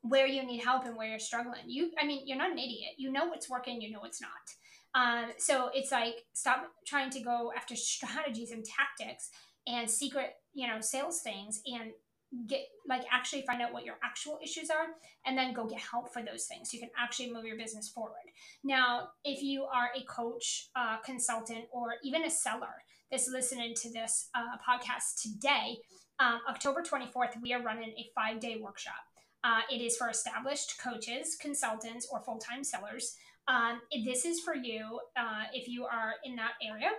[0.03, 1.63] where you need help and where you're struggling.
[1.67, 2.93] You, I mean, you're not an idiot.
[2.97, 3.81] You know what's working.
[3.81, 4.31] You know what's not.
[4.95, 9.31] Um, so it's like stop trying to go after strategies and tactics
[9.67, 11.91] and secret, you know, sales things and
[12.47, 14.87] get like actually find out what your actual issues are
[15.25, 16.71] and then go get help for those things.
[16.71, 18.27] So you can actually move your business forward.
[18.65, 23.93] Now if you are a coach uh, consultant or even a seller that's listening to
[23.93, 25.79] this uh, podcast today
[26.19, 28.95] um, october 24th we are running a five day workshop.
[29.45, 33.15] Uh, it is for established coaches consultants or full-time sellers.
[33.49, 36.91] Um, this is for you uh, if you are in that area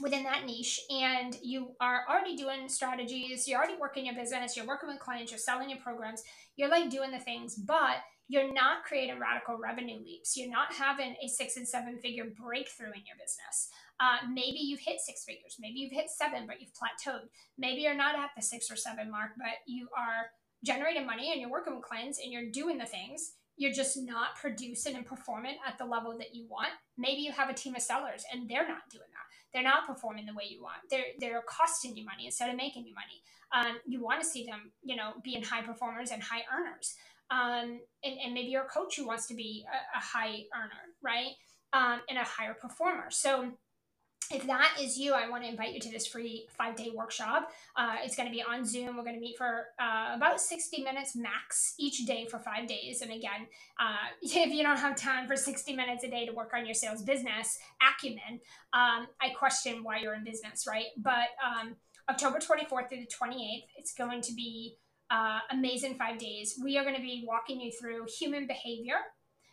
[0.00, 4.66] within that niche and you are already doing strategies, you're already working your business, you're
[4.66, 6.22] working with clients, you're selling your programs,
[6.56, 7.96] you're like doing the things, but
[8.28, 10.36] you're not creating radical revenue leaps.
[10.36, 13.70] You're not having a six and seven figure breakthrough in your business.
[14.00, 17.28] Uh, maybe you've hit six figures, maybe you've hit seven, but you've plateaued.
[17.56, 20.30] Maybe you're not at the six or seven mark, but you are
[20.64, 24.36] generating money and you're working with clients and you're doing the things you're just not
[24.40, 26.72] producing and performing at the level that you want.
[26.98, 29.26] Maybe you have a team of sellers and they're not doing that
[29.56, 30.76] they're not performing the way you want.
[30.90, 33.22] They're they're costing you money instead of making you money.
[33.54, 36.94] Um, you want to see them, you know, being high performers and high earners.
[37.30, 40.82] Um, and, and maybe you're a coach who wants to be a, a high earner,
[41.02, 41.32] right?
[41.72, 43.06] Um, and a higher performer.
[43.10, 43.52] So
[44.30, 47.50] if that is you, I want to invite you to this free five day workshop.
[47.76, 48.96] Uh, it's going to be on Zoom.
[48.96, 53.02] We're going to meet for uh, about 60 minutes max each day for five days.
[53.02, 53.46] And again,
[53.78, 56.74] uh, if you don't have time for 60 minutes a day to work on your
[56.74, 58.40] sales business acumen,
[58.72, 60.86] um, I question why you're in business, right?
[60.96, 61.76] But um,
[62.08, 64.76] October 24th through the 28th, it's going to be
[65.10, 66.58] uh, amazing five days.
[66.62, 68.96] We are going to be walking you through human behavior,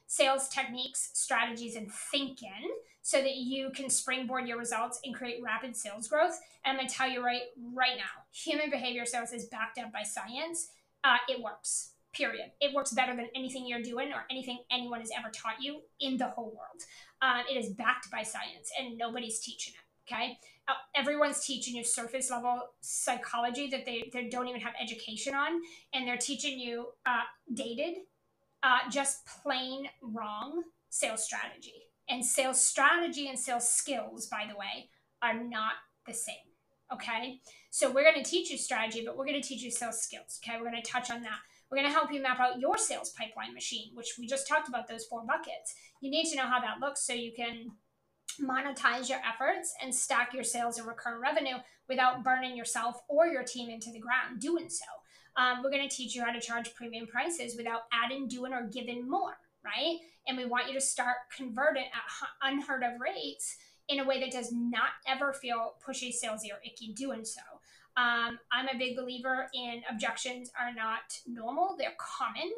[0.08, 5.76] sales techniques, strategies, and thinking so that you can springboard your results and create rapid
[5.76, 6.40] sales growth.
[6.66, 7.42] And I'm to tell you right
[7.74, 10.70] right now, human behavior sales is backed up by science.
[11.04, 11.92] Uh, it works.
[12.14, 12.52] Period.
[12.62, 16.18] It works better than anything you're doing or anything anyone has ever taught you in
[16.18, 16.82] the whole world.
[17.22, 19.80] Uh, it is backed by science, and nobody's teaching it.
[20.14, 20.38] Okay,
[20.68, 25.62] uh, everyone's teaching you surface level psychology that they, they don't even have education on,
[25.94, 27.22] and they're teaching you uh,
[27.54, 28.00] dated,
[28.64, 34.90] uh, just plain wrong sales strategy and sales strategy and sales skills, by the way,
[35.22, 35.74] are not
[36.08, 36.36] the same.
[36.92, 37.40] Okay.
[37.72, 40.40] So we're going to teach you strategy, but we're going to teach you sales skills.
[40.44, 40.58] Okay.
[40.58, 41.40] We're going to touch on that.
[41.70, 44.68] We're going to help you map out your sales pipeline machine, which we just talked
[44.68, 45.74] about those four buckets.
[46.02, 47.72] You need to know how that looks so you can
[48.40, 51.58] monetize your efforts and stack your sales and recurring revenue
[51.90, 54.86] without burning yourself or your team into the ground doing so.
[55.36, 58.68] Um, we're going to teach you how to charge premium prices without adding, doing, or
[58.68, 59.98] giving more right?
[60.28, 63.58] And we want you to start converting at unheard of rates
[63.90, 67.42] in a way that does not ever feel pushy, salesy, or icky doing so.
[67.96, 72.52] Um, I'm a big believer in objections are not normal, they're common.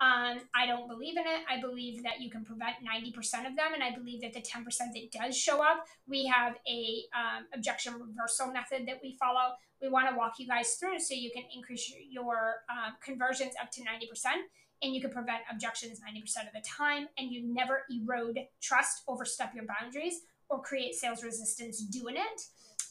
[0.00, 1.44] Um, I don't believe in it.
[1.48, 4.64] I believe that you can prevent 90% of them, and I believe that the 10%
[4.64, 9.52] that does show up, we have a um, objection reversal method that we follow.
[9.82, 13.70] We want to walk you guys through so you can increase your, uh, conversions up
[13.72, 14.42] to 90%
[14.82, 19.54] and you can prevent objections 90% of the time and you never erode trust overstep
[19.54, 22.42] your boundaries or create sales resistance doing it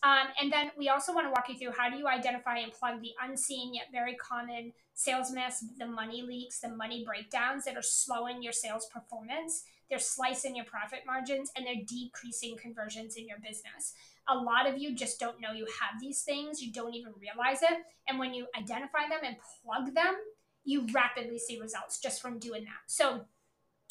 [0.02, 2.72] Um, and then we also want to walk you through how do you identify and
[2.72, 7.76] plug the unseen yet very common sales myths, the money leaks, the money breakdowns that
[7.76, 9.64] are slowing your sales performance.
[9.90, 13.94] They're slicing your profit margins and they're decreasing conversions in your business.
[14.30, 16.62] A lot of you just don't know you have these things.
[16.62, 17.80] You don't even realize it.
[18.08, 20.16] And when you identify them and plug them,
[20.64, 22.82] you rapidly see results just from doing that.
[22.88, 23.22] So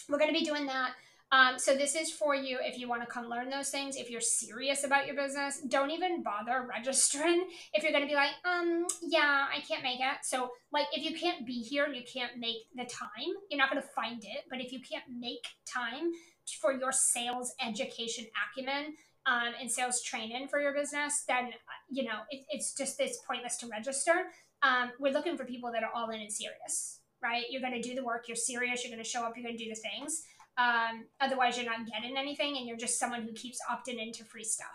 [0.08, 0.92] we're going to be doing that
[1.30, 3.96] um, so this is for you if you want to come learn those things.
[3.96, 7.46] If you're serious about your business, don't even bother registering.
[7.74, 10.18] If you're going to be like, um, yeah, I can't make it.
[10.22, 13.70] So like, if you can't be here and you can't make the time, you're not
[13.70, 14.44] going to find it.
[14.50, 16.12] But if you can't make time
[16.60, 18.94] for your sales education acumen
[19.26, 21.50] um, and sales training for your business, then
[21.90, 24.24] you know it, it's just it's pointless to register.
[24.62, 27.44] Um, we're looking for people that are all in and serious, right?
[27.50, 28.26] You're going to do the work.
[28.28, 28.82] You're serious.
[28.82, 29.34] You're going to show up.
[29.36, 30.22] You're going to do the things.
[30.58, 34.44] Um, otherwise, you're not getting anything and you're just someone who keeps opting into free
[34.44, 34.66] stuff.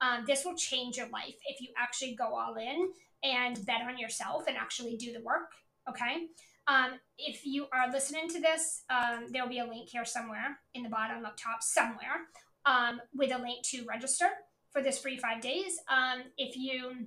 [0.00, 2.90] Um, this will change your life if you actually go all in
[3.24, 5.50] and bet on yourself and actually do the work.
[5.88, 6.26] Okay.
[6.68, 10.82] Um, if you are listening to this, um, there'll be a link here somewhere in
[10.82, 12.28] the bottom up top, somewhere,
[12.66, 14.26] um, with a link to register
[14.70, 15.78] for this free five days.
[15.90, 17.06] Um, if you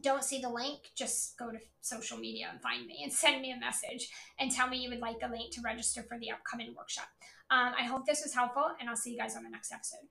[0.00, 3.52] don't see the link, just go to social media and find me and send me
[3.52, 6.74] a message and tell me you would like the link to register for the upcoming
[6.76, 7.08] workshop.
[7.52, 10.08] Um, I hope this was helpful, and I'll see you guys on the next episode.